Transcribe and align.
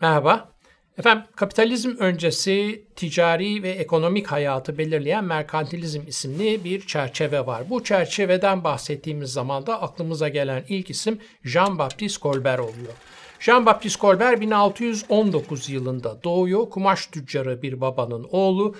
Merhaba. 0.00 0.48
Efendim 0.98 1.24
kapitalizm 1.36 1.90
öncesi 1.98 2.84
ticari 2.96 3.62
ve 3.62 3.70
ekonomik 3.70 4.26
hayatı 4.26 4.78
belirleyen 4.78 5.24
merkantilizm 5.24 6.00
isimli 6.06 6.64
bir 6.64 6.86
çerçeve 6.86 7.46
var. 7.46 7.70
Bu 7.70 7.84
çerçeveden 7.84 8.64
bahsettiğimiz 8.64 9.32
zaman 9.32 9.66
da 9.66 9.82
aklımıza 9.82 10.28
gelen 10.28 10.64
ilk 10.68 10.90
isim 10.90 11.18
Jean-Baptiste 11.44 12.20
Colbert 12.20 12.60
oluyor. 12.60 12.94
Jean-Baptiste 13.44 14.00
Colbert 14.00 14.40
1619 14.40 15.70
yılında 15.70 16.22
doğuyor. 16.24 16.70
Kumaş 16.70 17.06
tüccarı 17.06 17.62
bir 17.62 17.80
babanın 17.80 18.26
oğlu. 18.30 18.74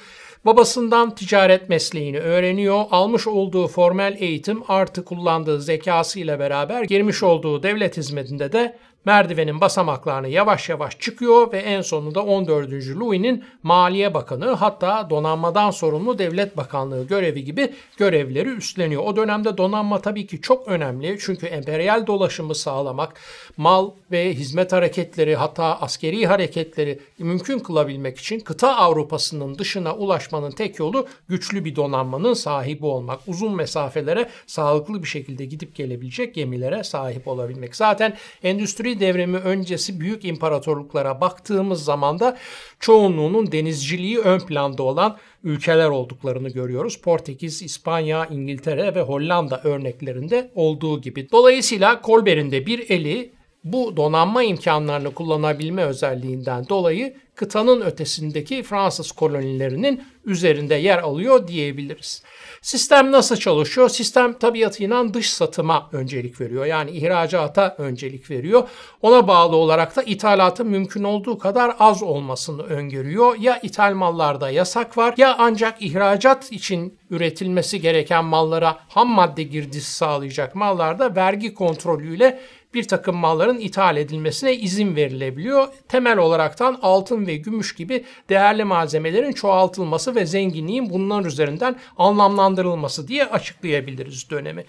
Babasından 0.45 1.15
ticaret 1.15 1.69
mesleğini 1.69 2.21
öğreniyor. 2.21 2.85
Almış 2.91 3.27
olduğu 3.27 3.69
formal 3.69 4.17
eğitim 4.19 4.63
artı 4.69 5.05
kullandığı 5.05 5.61
zekası 5.61 6.21
ile 6.21 6.39
beraber 6.39 6.83
girmiş 6.83 7.23
olduğu 7.23 7.63
devlet 7.63 7.97
hizmetinde 7.97 8.53
de 8.53 8.79
merdivenin 9.05 9.61
basamaklarını 9.61 10.29
yavaş 10.29 10.69
yavaş 10.69 10.99
çıkıyor 10.99 11.53
ve 11.53 11.59
en 11.59 11.81
sonunda 11.81 12.25
14. 12.25 12.73
Louis'nin 12.73 13.45
Maliye 13.63 14.15
Bakanı 14.15 14.51
hatta 14.51 15.11
donanmadan 15.11 15.71
sorumlu 15.71 16.19
Devlet 16.19 16.57
Bakanlığı 16.57 17.07
görevi 17.07 17.45
gibi 17.45 17.73
görevleri 17.97 18.49
üstleniyor. 18.49 19.03
O 19.05 19.17
dönemde 19.17 19.57
donanma 19.57 20.01
tabii 20.01 20.27
ki 20.27 20.41
çok 20.41 20.69
önemli 20.69 21.19
çünkü 21.21 21.47
emperyal 21.47 22.07
dolaşımı 22.07 22.55
sağlamak, 22.55 23.21
mal 23.57 23.91
ve 24.11 24.35
hizmet 24.35 24.73
hareketleri 24.73 25.37
hatta 25.37 25.65
askeri 25.81 26.27
hareketleri 26.27 27.01
mümkün 27.19 27.59
kılabilmek 27.59 28.19
için 28.19 28.41
kıta 28.41 28.77
Avrupa'sının 28.77 29.59
dışına 29.59 29.95
ulaşmanın 29.95 30.51
tek 30.51 30.79
yolu 30.79 31.07
güçlü 31.29 31.65
bir 31.65 31.77
donanmanın 31.77 32.35
sahibi 32.35 32.87
olmak. 32.87 33.21
Uzun 33.27 33.57
mesafelere 33.57 34.29
sağlıklı 34.47 35.03
bir 35.03 35.09
şekilde 35.09 35.45
gidip 35.45 35.75
gelebilecek 35.75 36.35
gemilere 36.35 36.85
sahip 36.85 37.29
olabilmek. 37.29 37.77
Zaten 37.77 38.17
endüstri 38.43 38.94
devrimi 39.01 39.37
öncesi 39.37 40.01
büyük 40.01 40.25
imparatorluklara 40.25 41.21
baktığımız 41.21 41.85
zaman 41.85 42.19
da 42.19 42.37
çoğunluğunun 42.81 43.53
denizciliği 43.53 44.19
ön 44.19 44.39
planda 44.39 44.83
olan 44.83 45.17
ülkeler 45.45 45.89
olduklarını 45.89 46.49
görüyoruz. 46.49 47.01
Portekiz, 47.01 47.63
İspanya, 47.63 48.27
İngiltere 48.27 48.95
ve 48.95 49.01
Hollanda 49.01 49.61
örneklerinde 49.65 50.51
olduğu 50.55 51.01
gibi. 51.01 51.31
Dolayısıyla 51.31 52.01
Colbert'in 52.05 52.51
de 52.51 52.67
bir 52.67 52.91
eli 52.91 53.33
bu 53.65 53.97
donanma 53.97 54.43
imkanlarını 54.43 55.15
kullanabilme 55.15 55.85
özelliğinden 55.85 56.69
dolayı 56.69 57.15
kıtanın 57.35 57.81
ötesindeki 57.81 58.63
Fransız 58.63 59.13
kolonilerinin 59.13 60.05
üzerinde 60.25 60.75
yer 60.75 60.99
alıyor 60.99 61.49
diyebiliriz. 61.49 62.23
Sistem 62.63 63.13
nasıl 63.13 63.37
çalışıyor? 63.37 63.89
Sistem 63.89 64.39
tabiatıyla 64.39 65.15
dış 65.15 65.31
satıma 65.31 65.89
öncelik 65.93 66.41
veriyor. 66.41 66.65
Yani 66.65 66.91
ihracata 66.91 67.75
öncelik 67.79 68.31
veriyor. 68.31 68.69
Ona 69.03 69.29
bağlı 69.29 69.57
olarak 69.57 69.97
da 69.97 70.03
ithalatın 70.03 70.67
mümkün 70.67 71.05
olduğu 71.05 71.39
kadar 71.39 71.77
az 71.79 72.03
olmasını 72.03 72.63
öngörüyor. 72.63 73.37
Ya 73.39 73.61
ithal 73.63 73.95
mallarda 73.95 74.51
yasak 74.51 74.99
var 74.99 75.15
ya 75.17 75.37
ancak 75.39 75.83
ihracat 75.83 76.53
için 76.53 76.99
üretilmesi 77.11 77.81
gereken 77.81 78.25
mallara 78.25 78.79
ham 78.89 79.09
madde 79.09 79.43
girdisi 79.43 79.95
sağlayacak 79.95 80.55
mallarda 80.55 81.17
vergi 81.17 81.55
kontrolüyle 81.55 82.41
bir 82.75 82.89
takım 82.89 83.17
malların 83.17 83.59
ithal 83.59 83.97
edilmesine 83.97 84.57
izin 84.57 84.97
verilebiliyor. 84.97 85.69
Temel 85.89 86.19
olaraktan 86.19 86.79
altın 86.83 87.27
ve 87.27 87.37
gümüş 87.37 87.75
gibi 87.75 88.05
değerli 88.29 88.65
malzemelerin 88.65 89.33
çoğaltılması 89.33 90.15
ve 90.15 90.27
zenginliğin 90.27 90.91
bunların 90.91 91.29
üzerinden 91.29 91.77
anlamlandırılması 91.97 93.09
diye 93.09 93.25
açıklayabiliriz 93.25 94.31
dönemi. 94.31 94.65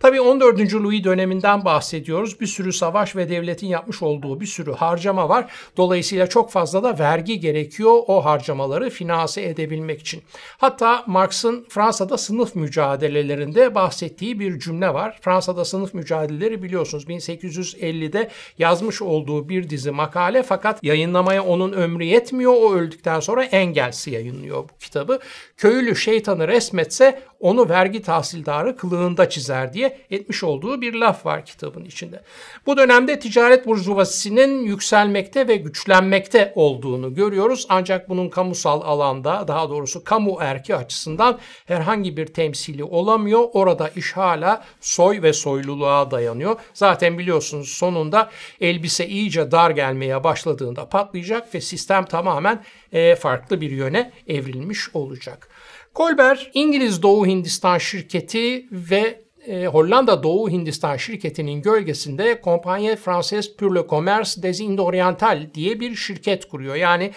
Tabii 0.00 0.20
14. 0.20 0.74
Louis 0.74 1.04
döneminden 1.04 1.64
bahsediyoruz. 1.64 2.40
Bir 2.40 2.46
sürü 2.46 2.72
savaş 2.72 3.16
ve 3.16 3.28
devletin 3.28 3.66
yapmış 3.66 4.02
olduğu 4.02 4.40
bir 4.40 4.46
sürü 4.46 4.72
harcama 4.72 5.28
var. 5.28 5.50
Dolayısıyla 5.76 6.26
çok 6.26 6.50
fazla 6.50 6.82
da 6.82 6.98
vergi 6.98 7.40
gerekiyor 7.40 8.02
o 8.06 8.24
harcamaları 8.24 8.90
finanse 8.90 9.42
edebilmek 9.42 10.00
için. 10.00 10.22
Hatta 10.58 11.04
Marx'ın 11.06 11.66
Fransa'da 11.68 12.18
sınıf 12.18 12.54
mücadelelerinde 12.54 13.74
bahsettiği 13.74 14.40
bir 14.40 14.58
cümle 14.58 14.94
var. 14.94 15.18
Fransa'da 15.20 15.64
sınıf 15.64 15.94
mücadeleleri 15.94 16.62
biliyorsunuz 16.62 17.08
1800 17.08 17.47
1850'de 17.48 18.30
yazmış 18.58 19.02
olduğu 19.02 19.48
bir 19.48 19.70
dizi 19.70 19.90
makale 19.90 20.42
fakat 20.42 20.84
yayınlamaya 20.84 21.44
onun 21.44 21.72
ömrü 21.72 22.04
yetmiyor. 22.04 22.52
O 22.52 22.74
öldükten 22.74 23.20
sonra 23.20 23.44
Engels 23.44 24.06
yayınlıyor 24.08 24.64
bu 24.64 24.78
kitabı. 24.80 25.18
Köylü 25.56 25.96
şeytanı 25.96 26.48
resmetse 26.48 27.22
onu 27.40 27.68
vergi 27.68 28.02
tahsildarı 28.02 28.76
kılığında 28.76 29.28
çizer 29.28 29.72
diye 29.72 29.98
etmiş 30.10 30.44
olduğu 30.44 30.80
bir 30.80 30.94
laf 30.94 31.26
var 31.26 31.44
kitabın 31.44 31.84
içinde. 31.84 32.22
Bu 32.66 32.76
dönemde 32.76 33.18
ticaret 33.18 33.66
burjuvazisinin 33.66 34.62
yükselmekte 34.62 35.48
ve 35.48 35.56
güçlenmekte 35.56 36.52
olduğunu 36.54 37.14
görüyoruz. 37.14 37.66
Ancak 37.68 38.08
bunun 38.08 38.28
kamusal 38.28 38.80
alanda 38.80 39.48
daha 39.48 39.70
doğrusu 39.70 40.04
kamu 40.04 40.38
erki 40.40 40.76
açısından 40.76 41.38
herhangi 41.66 42.16
bir 42.16 42.26
temsili 42.26 42.84
olamıyor. 42.84 43.48
Orada 43.52 43.88
iş 43.88 44.12
hala 44.12 44.64
soy 44.80 45.22
ve 45.22 45.32
soyluluğa 45.32 46.10
dayanıyor. 46.10 46.56
Zaten 46.74 47.18
biliyorsunuz 47.18 47.38
biliyorsunuz 47.38 47.68
sonunda 47.68 48.30
elbise 48.60 49.08
iyice 49.08 49.50
dar 49.50 49.70
gelmeye 49.70 50.24
başladığında 50.24 50.88
patlayacak 50.88 51.54
ve 51.54 51.60
sistem 51.60 52.04
tamamen 52.04 52.64
e, 52.92 53.16
farklı 53.16 53.60
bir 53.60 53.70
yöne 53.70 54.12
evrilmiş 54.26 54.94
olacak. 54.94 55.47
Colbert 55.98 56.50
İngiliz 56.54 57.02
Doğu 57.02 57.26
Hindistan 57.26 57.78
şirketi 57.78 58.66
ve 58.72 59.20
e, 59.46 59.66
Hollanda 59.66 60.22
Doğu 60.22 60.50
Hindistan 60.50 60.96
şirketinin 60.96 61.62
gölgesinde 61.62 62.40
Compagnie 62.44 62.94
Française 62.94 63.56
pour 63.56 63.74
le 63.74 63.86
Commerce 63.90 64.42
des 64.42 64.60
Indes 64.60 64.84
Orientales 64.84 65.54
diye 65.54 65.80
bir 65.80 65.94
şirket 65.94 66.48
kuruyor. 66.48 66.74
Yani 66.74 67.12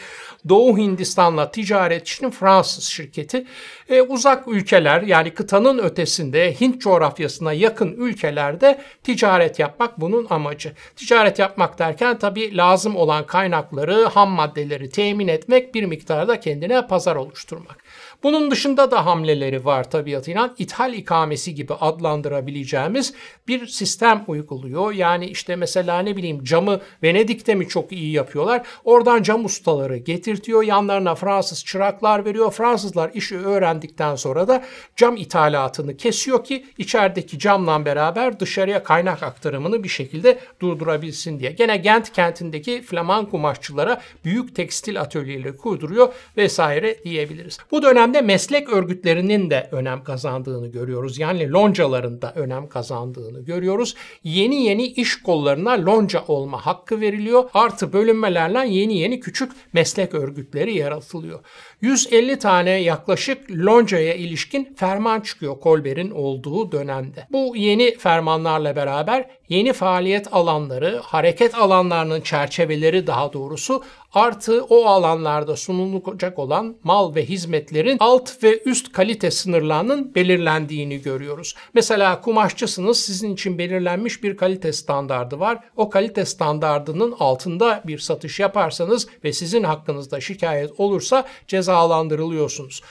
Doğu 0.49 0.77
Hindistan'la 0.77 1.51
ticaret 1.51 2.07
için 2.07 2.29
Fransız 2.29 2.83
şirketi 2.83 3.45
e, 3.91 4.01
uzak 4.01 4.47
ülkeler 4.47 5.01
yani 5.01 5.33
kıtanın 5.33 5.79
ötesinde 5.79 6.61
Hint 6.61 6.81
coğrafyasına 6.81 7.53
yakın 7.53 7.91
ülkelerde 7.91 8.81
ticaret 9.03 9.59
yapmak 9.59 10.01
bunun 10.01 10.27
amacı. 10.29 10.73
Ticaret 10.95 11.39
yapmak 11.39 11.79
derken 11.79 12.19
tabii 12.19 12.57
lazım 12.57 12.95
olan 12.95 13.25
kaynakları, 13.25 14.05
ham 14.05 14.29
maddeleri 14.29 14.89
temin 14.89 15.27
etmek 15.27 15.75
bir 15.75 15.83
miktarda 15.83 16.39
kendine 16.39 16.87
pazar 16.87 17.15
oluşturmak. 17.15 17.83
Bunun 18.23 18.51
dışında 18.51 18.91
da 18.91 19.05
hamleleri 19.05 19.65
var 19.65 19.89
tabiatıyla. 19.89 20.53
ithal 20.57 20.93
ikamesi 20.93 21.55
gibi 21.55 21.73
adlandırabileceğimiz 21.73 23.13
bir 23.47 23.67
sistem 23.67 24.23
uyguluyor. 24.27 24.91
Yani 24.91 25.25
işte 25.25 25.55
mesela 25.55 25.99
ne 25.99 26.17
bileyim 26.17 26.43
camı 26.43 26.79
Venedik'te 27.03 27.55
mi 27.55 27.67
çok 27.67 27.91
iyi 27.91 28.11
yapıyorlar? 28.11 28.67
Oradan 28.83 29.23
cam 29.23 29.45
ustaları 29.45 29.97
getirtiyor. 29.97 30.63
Yanlarına 30.63 31.15
Fransız 31.15 31.65
çıraklar 31.65 32.25
veriyor. 32.25 32.51
Fransızlar 32.51 33.11
işi 33.13 33.35
öğrendikten 33.81 34.15
sonra 34.15 34.47
da 34.47 34.63
cam 34.95 35.17
ithalatını 35.17 35.97
kesiyor 35.97 36.43
ki 36.43 36.65
içerideki 36.77 37.39
camla 37.39 37.85
beraber 37.85 38.39
dışarıya 38.39 38.83
kaynak 38.83 39.23
aktarımını 39.23 39.83
bir 39.83 39.89
şekilde 39.89 40.39
durdurabilsin 40.59 41.39
diye. 41.39 41.51
Gene 41.51 41.77
Gent 41.77 42.11
kentindeki 42.13 42.81
Flaman 42.81 43.25
kumaşçılara 43.25 44.01
büyük 44.25 44.55
tekstil 44.55 45.01
atölyeleri 45.01 45.57
kurduruyor 45.57 46.13
vesaire 46.37 47.03
diyebiliriz. 47.03 47.57
Bu 47.71 47.81
dönem 47.81 48.01
dönemde 48.01 48.21
meslek 48.21 48.69
örgütlerinin 48.69 49.49
de 49.49 49.69
önem 49.71 50.03
kazandığını 50.03 50.67
görüyoruz. 50.67 51.19
Yani 51.19 51.51
loncaların 51.51 52.21
da 52.21 52.33
önem 52.35 52.69
kazandığını 52.69 53.45
görüyoruz. 53.45 53.95
Yeni 54.23 54.63
yeni 54.63 54.85
iş 54.85 55.21
kollarına 55.21 55.85
lonca 55.85 56.23
olma 56.27 56.65
hakkı 56.65 57.01
veriliyor. 57.01 57.49
Artı 57.53 57.93
bölünmelerle 57.93 58.67
yeni 58.67 58.97
yeni 58.97 59.19
küçük 59.19 59.51
meslek 59.73 60.13
örgütleri 60.13 60.77
yaratılıyor. 60.77 61.39
150 61.81 62.39
tane 62.39 62.69
yaklaşık 62.69 63.51
loncaya 63.51 64.13
ilişkin 64.13 64.73
ferman 64.75 65.19
çıkıyor 65.19 65.59
Kolber'in 65.59 66.11
olduğu 66.11 66.71
dönemde. 66.71 67.27
Bu 67.31 67.55
yeni 67.55 67.97
fermanlarla 67.97 68.75
beraber 68.75 69.25
yeni 69.51 69.73
faaliyet 69.73 70.33
alanları, 70.33 70.99
hareket 71.03 71.55
alanlarının 71.55 72.21
çerçeveleri 72.21 73.07
daha 73.07 73.33
doğrusu 73.33 73.83
artı 74.13 74.63
o 74.63 74.85
alanlarda 74.85 75.55
sunulacak 75.55 76.39
olan 76.39 76.75
mal 76.83 77.15
ve 77.15 77.25
hizmetlerin 77.25 77.97
alt 77.99 78.43
ve 78.43 78.61
üst 78.65 78.91
kalite 78.91 79.31
sınırlarının 79.31 80.15
belirlendiğini 80.15 81.01
görüyoruz. 81.01 81.55
Mesela 81.73 82.21
kumaşçısınız 82.21 82.99
sizin 82.99 83.33
için 83.33 83.57
belirlenmiş 83.57 84.23
bir 84.23 84.37
kalite 84.37 84.73
standardı 84.73 85.39
var. 85.39 85.59
O 85.75 85.89
kalite 85.89 86.25
standardının 86.25 87.15
altında 87.19 87.81
bir 87.87 87.99
satış 87.99 88.39
yaparsanız 88.39 89.07
ve 89.23 89.33
sizin 89.33 89.63
hakkınızda 89.63 90.21
şikayet 90.21 90.79
olursa 90.79 91.27
cezalandırılıyorsunuz. 91.47 92.81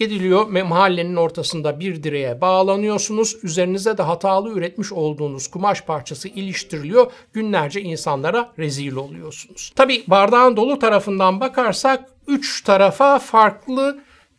Gidiliyor 0.00 0.46
mahallenin 0.62 1.16
ortasında 1.16 1.80
bir 1.80 2.02
direğe 2.02 2.40
bağlanıyorsunuz. 2.40 3.36
Üzerinize 3.42 3.98
de 3.98 4.02
hatalı 4.02 4.50
üretmiş 4.50 4.92
olduğunuz 4.92 5.48
kumaş 5.48 5.80
parçası 5.84 6.28
iliştiriliyor. 6.28 7.12
Günlerce 7.32 7.80
insanlara 7.80 8.52
rezil 8.58 8.96
oluyorsunuz. 8.96 9.72
Tabi 9.76 10.04
bardağın 10.06 10.56
dolu 10.56 10.78
tarafından 10.78 11.40
bakarsak 11.40 12.04
üç 12.26 12.64
tarafa 12.64 13.18
farklı 13.18 13.98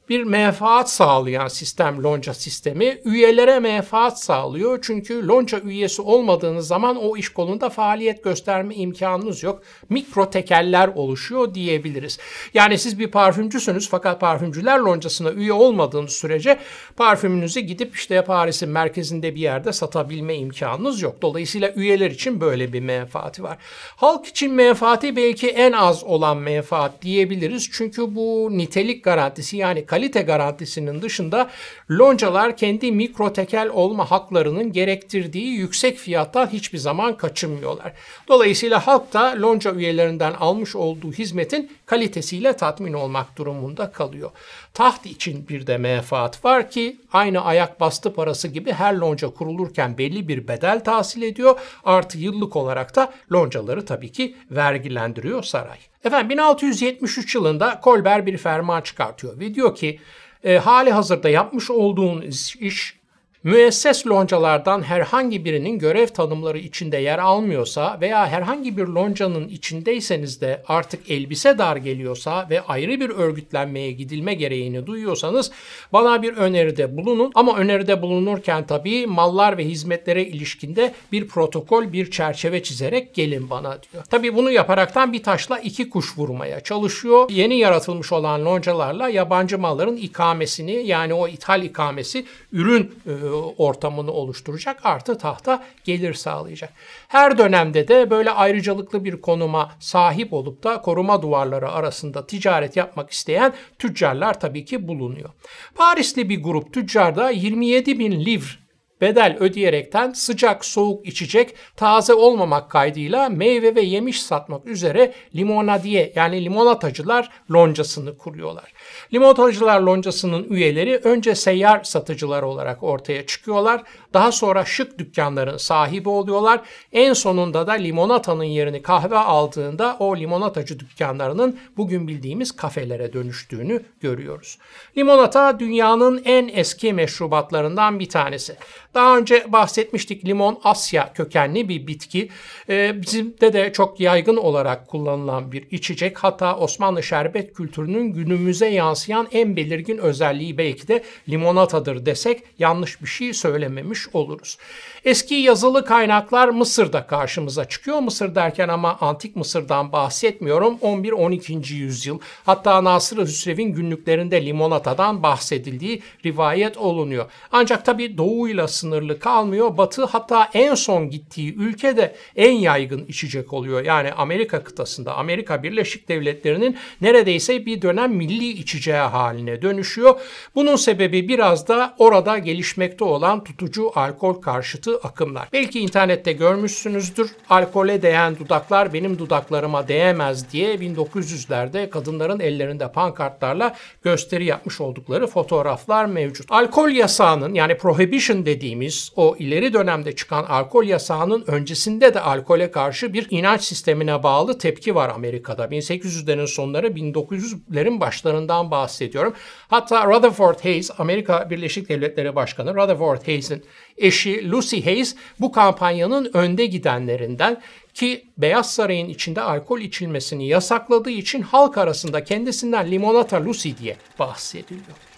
bir 0.09 0.24
menfaat 0.24 0.89
sağlayan 0.89 1.48
sistem 1.48 2.03
lonca 2.03 2.33
sistemi. 2.33 3.01
Üyelere 3.06 3.59
menfaat 3.59 4.24
sağlıyor. 4.24 4.80
Çünkü 4.81 5.27
lonca 5.27 5.59
üyesi 5.59 6.01
olmadığınız 6.01 6.68
zaman 6.68 6.95
o 6.95 7.18
iş 7.18 7.30
kolunda 7.30 7.69
faaliyet 7.69 8.24
gösterme 8.24 8.75
imkanınız 8.75 9.44
yok. 9.44 9.62
Mikro 9.89 10.30
tekeller 10.30 10.88
oluşuyor 10.88 11.53
diyebiliriz. 11.53 12.19
Yani 12.53 12.77
siz 12.77 13.00
bir 13.00 13.12
parfümcüsünüz 13.12 13.89
fakat 13.89 14.19
parfümcüler 14.19 14.80
loncasına 14.80 15.31
üye 15.31 15.53
olmadığınız 15.53 16.12
sürece 16.12 16.59
parfümünüzü 16.97 17.59
gidip 17.59 17.95
işte 17.95 18.24
Paris'in 18.24 18.69
merkezinde 18.69 19.36
bir 19.36 19.42
yerde 19.42 19.74
satabilme 19.74 20.36
imkanınız 20.36 21.01
yok. 21.01 21.21
Dolayısıyla 21.21 21.74
üyeler 21.75 22.12
için 22.12 22.42
böyle 22.42 22.74
bir 22.74 22.80
menfaati 22.80 23.44
var. 23.44 23.57
Halk 23.95 24.25
için 24.25 24.51
menfaati 24.51 25.15
belki 25.15 25.47
en 25.47 25.71
az 25.71 26.04
olan 26.04 26.38
menfaat 26.38 27.01
diyebiliriz. 27.01 27.69
Çünkü 27.71 28.15
bu 28.15 28.50
nitelik 28.51 29.04
garantisi 29.04 29.57
yani 29.57 29.86
kalite 29.91 30.21
garantisinin 30.21 31.01
dışında 31.01 31.49
loncalar 31.91 32.57
kendi 32.57 32.91
mikro 32.91 33.33
tekel 33.33 33.69
olma 33.69 34.11
haklarının 34.11 34.71
gerektirdiği 34.71 35.47
yüksek 35.47 35.97
fiyattan 35.97 36.47
hiçbir 36.47 36.77
zaman 36.77 37.17
kaçınmıyorlar. 37.17 37.93
Dolayısıyla 38.27 38.88
halk 38.88 39.13
da 39.13 39.41
lonca 39.41 39.73
üyelerinden 39.73 40.33
almış 40.33 40.75
olduğu 40.75 41.11
hizmetin 41.11 41.71
kalitesiyle 41.91 42.53
tatmin 42.53 42.93
olmak 42.93 43.38
durumunda 43.38 43.91
kalıyor. 43.91 44.31
Taht 44.73 45.05
için 45.05 45.47
bir 45.47 45.67
de 45.67 45.77
menfaat 45.77 46.45
var 46.45 46.69
ki 46.69 47.01
aynı 47.13 47.41
ayak 47.41 47.79
bastı 47.79 48.13
parası 48.13 48.47
gibi 48.47 48.71
her 48.71 48.93
lonca 48.93 49.29
kurulurken 49.29 49.97
belli 49.97 50.27
bir 50.27 50.47
bedel 50.47 50.83
tahsil 50.83 51.21
ediyor. 51.21 51.59
Artı 51.83 52.17
yıllık 52.17 52.55
olarak 52.55 52.95
da 52.95 53.13
loncaları 53.33 53.85
tabii 53.85 54.11
ki 54.11 54.35
vergilendiriyor 54.51 55.43
saray. 55.43 55.77
Efendim 56.03 56.29
1673 56.29 57.35
yılında 57.35 57.79
Kolber 57.79 58.25
bir 58.25 58.37
ferman 58.37 58.81
çıkartıyor 58.81 59.39
ve 59.39 59.53
diyor 59.53 59.75
ki 59.75 59.99
e, 60.44 60.57
hali 60.57 60.91
hazırda 60.91 61.29
yapmış 61.29 61.71
olduğun 61.71 62.21
iş 62.59 63.00
Müesses 63.43 64.07
loncalardan 64.07 64.81
herhangi 64.81 65.45
birinin 65.45 65.79
görev 65.79 66.07
tanımları 66.07 66.57
içinde 66.57 66.97
yer 66.97 67.19
almıyorsa 67.19 67.97
veya 68.01 68.27
herhangi 68.27 68.77
bir 68.77 68.88
loncanın 68.88 69.47
içindeyseniz 69.47 70.41
de 70.41 70.63
artık 70.67 71.11
elbise 71.11 71.57
dar 71.57 71.75
geliyorsa 71.75 72.47
ve 72.49 72.61
ayrı 72.61 72.99
bir 72.99 73.09
örgütlenmeye 73.09 73.91
gidilme 73.91 74.33
gereğini 74.33 74.88
duyuyorsanız 74.88 75.51
bana 75.93 76.21
bir 76.21 76.33
öneride 76.33 76.97
bulunun. 76.97 77.31
Ama 77.35 77.57
öneride 77.57 78.01
bulunurken 78.01 78.67
tabii 78.67 79.07
mallar 79.07 79.57
ve 79.57 79.65
hizmetlere 79.65 80.25
ilişkinde 80.25 80.94
bir 81.11 81.27
protokol, 81.27 81.94
bir 81.94 82.11
çerçeve 82.11 82.63
çizerek 82.63 83.13
gelin 83.13 83.49
bana 83.49 83.77
diyor. 83.83 84.03
Tabii 84.09 84.35
bunu 84.35 84.51
yaparaktan 84.51 85.13
bir 85.13 85.23
taşla 85.23 85.59
iki 85.59 85.89
kuş 85.89 86.17
vurmaya 86.17 86.59
çalışıyor. 86.59 87.29
Yeni 87.29 87.57
yaratılmış 87.57 88.11
olan 88.11 88.45
loncalarla 88.45 89.09
yabancı 89.09 89.59
malların 89.59 89.97
ikamesini 89.97 90.87
yani 90.87 91.13
o 91.13 91.27
ithal 91.27 91.63
ikamesi 91.63 92.25
ürün 92.51 92.91
e, 93.07 93.31
ortamını 93.36 94.12
oluşturacak 94.12 94.86
artı 94.86 95.18
tahta 95.18 95.63
gelir 95.83 96.13
sağlayacak. 96.13 96.74
Her 97.07 97.38
dönemde 97.38 97.88
de 97.88 98.10
böyle 98.10 98.31
ayrıcalıklı 98.31 99.06
bir 99.06 99.22
konuma 99.22 99.72
sahip 99.80 100.33
olup 100.33 100.63
da 100.63 100.81
koruma 100.81 101.22
duvarları 101.22 101.72
arasında 101.72 102.28
ticaret 102.28 102.78
yapmak 102.78 103.12
isteyen 103.12 103.54
tüccarlar 103.80 104.39
tabii 104.39 104.66
ki 104.66 104.88
bulunuyor. 104.88 105.30
Parisli 105.75 106.30
bir 106.30 106.44
grup 106.44 106.74
tüccar 106.74 107.16
da 107.16 107.30
27 107.30 108.00
bin 108.00 108.25
livre 108.25 108.60
bedel 109.01 109.38
ödeyerekten 109.39 110.12
sıcak 110.12 110.65
soğuk 110.65 111.07
içecek 111.07 111.56
taze 111.75 112.13
olmamak 112.13 112.71
kaydıyla 112.71 113.30
meyve 113.30 113.75
ve 113.75 113.81
yemiş 113.81 114.21
satmak 114.21 114.65
üzere 114.65 115.13
limonadiye 115.36 116.13
yani 116.15 116.45
limonatacılar 116.45 117.30
loncasını 117.51 118.18
kuruyorlar. 118.18 118.74
Limonatacılar 119.13 119.81
loncasının 119.81 120.48
üyeleri 120.50 120.98
önce 120.98 121.36
seyyar 121.36 121.83
satıcılar 121.83 122.44
olarak 122.44 122.83
ortaya 122.83 123.25
çıkıyorlar. 123.25 123.83
Daha 124.13 124.31
sonra 124.31 124.65
şık 124.65 124.99
dükkanların 124.99 125.57
sahibi 125.57 126.09
oluyorlar. 126.09 126.61
En 126.91 127.13
sonunda 127.13 127.67
da 127.67 127.71
limonatanın 127.71 128.43
yerini 128.43 128.81
kahve 128.81 129.17
aldığında 129.17 129.95
o 129.99 130.17
limonatacı 130.17 130.79
dükkanlarının 130.79 131.59
bugün 131.77 132.07
bildiğimiz 132.07 132.51
kafelere 132.51 133.13
dönüştüğünü 133.13 133.83
görüyoruz. 134.01 134.57
Limonata 134.97 135.59
dünyanın 135.59 136.21
en 136.25 136.47
eski 136.47 136.93
meşrubatlarından 136.93 137.99
bir 137.99 138.09
tanesi. 138.09 138.55
Daha 138.93 139.17
önce 139.17 139.45
bahsetmiştik 139.47 140.25
limon 140.25 140.59
Asya 140.63 141.13
kökenli 141.13 141.69
bir 141.69 141.87
bitki. 141.87 142.29
Ee, 142.69 143.01
bizimde 143.01 143.53
de 143.53 143.73
çok 143.73 143.99
yaygın 143.99 144.37
olarak 144.37 144.87
kullanılan 144.87 145.51
bir 145.51 145.67
içecek. 145.71 146.17
Hatta 146.17 146.57
Osmanlı 146.57 147.03
şerbet 147.03 147.53
kültürünün 147.53 148.13
günümüze 148.13 148.67
yansıyan 148.67 149.27
en 149.31 149.55
belirgin 149.55 149.97
özelliği 149.97 150.57
belki 150.57 150.87
de 150.87 151.03
limonatadır 151.29 152.05
desek 152.05 152.43
yanlış 152.59 153.01
bir 153.01 153.07
şey 153.07 153.33
söylememiş 153.33 154.00
oluruz. 154.13 154.57
Eski 155.06 155.36
yazılı 155.36 155.86
kaynaklar 155.86 156.50
Mısır'da 156.50 157.07
karşımıza 157.07 157.65
çıkıyor. 157.65 158.00
Mısır 158.00 158.36
derken 158.36 158.69
ama 158.69 158.98
antik 159.01 159.36
Mısır'dan 159.36 159.92
bahsetmiyorum. 159.92 160.77
11-12. 160.81 161.74
yüzyıl 161.74 162.19
hatta 162.45 162.83
Nasır 162.83 163.18
Hüsrev'in 163.18 163.74
günlüklerinde 163.74 164.45
limonatadan 164.45 165.24
bahsedildiği 165.24 166.01
rivayet 166.25 166.77
olunuyor. 166.77 167.25
Ancak 167.51 167.86
tabi 167.86 168.18
doğuyla 168.18 168.68
sınırlı 168.68 169.19
kalmıyor. 169.19 169.77
Batı 169.77 170.06
hatta 170.06 170.50
en 170.54 170.75
son 170.75 171.09
gittiği 171.09 171.56
ülkede 171.56 172.15
en 172.36 172.51
yaygın 172.51 173.06
içecek 173.06 173.54
oluyor. 173.54 173.86
Yani 173.86 174.13
Amerika 174.13 174.63
kıtasında 174.63 175.15
Amerika 175.15 175.63
Birleşik 175.63 176.09
Devletleri'nin 176.09 176.77
neredeyse 177.01 177.65
bir 177.65 177.81
dönem 177.81 178.13
milli 178.13 178.47
içeceği 178.50 178.95
haline 178.97 179.62
dönüşüyor. 179.62 180.19
Bunun 180.56 180.75
sebebi 180.75 181.27
biraz 181.27 181.68
da 181.68 181.95
orada 181.97 182.38
gelişmekte 182.38 183.04
olan 183.04 183.44
tutucu 183.44 183.90
alkol 183.95 184.33
karşıtı 184.33 184.97
akımlar. 184.97 185.49
Belki 185.53 185.79
internette 185.79 186.33
görmüşsünüzdür. 186.33 187.31
Alkole 187.49 188.01
değen 188.01 188.39
dudaklar 188.39 188.93
benim 188.93 189.19
dudaklarıma 189.19 189.88
değemez 189.88 190.51
diye 190.51 190.75
1900'lerde 190.75 191.89
kadınların 191.89 192.39
ellerinde 192.39 192.91
pankartlarla 192.91 193.75
gösteri 194.03 194.45
yapmış 194.45 194.81
oldukları 194.81 195.27
fotoğraflar 195.27 196.05
mevcut. 196.05 196.51
Alkol 196.51 196.89
yasağının 196.89 197.53
yani 197.53 197.77
prohibition 197.77 198.45
dediğimiz 198.45 199.11
o 199.15 199.35
ileri 199.39 199.73
dönemde 199.73 200.15
çıkan 200.15 200.44
alkol 200.44 200.83
yasağının 200.83 201.44
öncesinde 201.47 202.13
de 202.13 202.21
alkole 202.21 202.71
karşı 202.71 203.13
bir 203.13 203.27
inanç 203.29 203.61
sistemine 203.61 204.23
bağlı 204.23 204.57
tepki 204.57 204.95
var 204.95 205.09
Amerika'da. 205.09 205.65
1800'lerin 205.65 206.47
sonları 206.47 206.87
1900'lerin 206.87 207.99
başlarından 207.99 208.71
bahsediyorum. 208.71 209.33
Hatta 209.67 210.05
Rutherford 210.05 210.59
Hayes, 210.63 210.91
Amerika 210.99 211.49
Birleşik 211.49 211.89
Devletleri 211.89 212.35
Başkanı 212.35 212.75
Rutherford 212.75 213.27
Hayes'in 213.27 213.63
eşi 213.98 214.51
Lucy 214.51 214.81
Hayes 214.81 215.16
bu 215.39 215.51
kampanyanın 215.51 216.31
önde 216.33 216.66
gidenlerinden 216.66 217.62
ki 217.94 218.25
Beyaz 218.38 218.73
Saray'ın 218.73 219.09
içinde 219.09 219.42
alkol 219.42 219.80
içilmesini 219.80 220.47
yasakladığı 220.47 221.09
için 221.09 221.42
halk 221.42 221.78
arasında 221.78 222.23
kendisinden 222.23 222.92
limonata 222.92 223.45
Lucy 223.45 223.69
diye 223.81 223.97
bahsediliyor. 224.19 225.10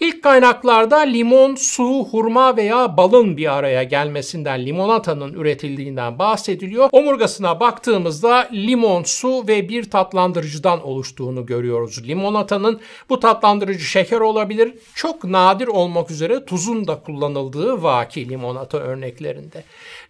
İlk 0.00 0.22
kaynaklarda 0.22 0.98
limon, 0.98 1.54
su, 1.54 2.08
hurma 2.10 2.56
veya 2.56 2.96
balın 2.96 3.36
bir 3.36 3.56
araya 3.56 3.82
gelmesinden 3.82 4.66
limonatanın 4.66 5.32
üretildiğinden 5.32 6.18
bahsediliyor. 6.18 6.88
Omurgasına 6.92 7.60
baktığımızda 7.60 8.48
limon, 8.52 9.02
su 9.02 9.44
ve 9.48 9.68
bir 9.68 9.90
tatlandırıcıdan 9.90 10.86
oluştuğunu 10.86 11.46
görüyoruz. 11.46 12.08
Limonatanın 12.08 12.80
bu 13.08 13.20
tatlandırıcı 13.20 13.84
şeker 13.84 14.20
olabilir. 14.20 14.74
Çok 14.94 15.24
nadir 15.24 15.68
olmak 15.68 16.10
üzere 16.10 16.44
tuzun 16.44 16.86
da 16.86 17.00
kullanıldığı 17.00 17.82
vaki 17.82 18.28
limonata 18.28 18.78
örneklerinde. 18.78 19.64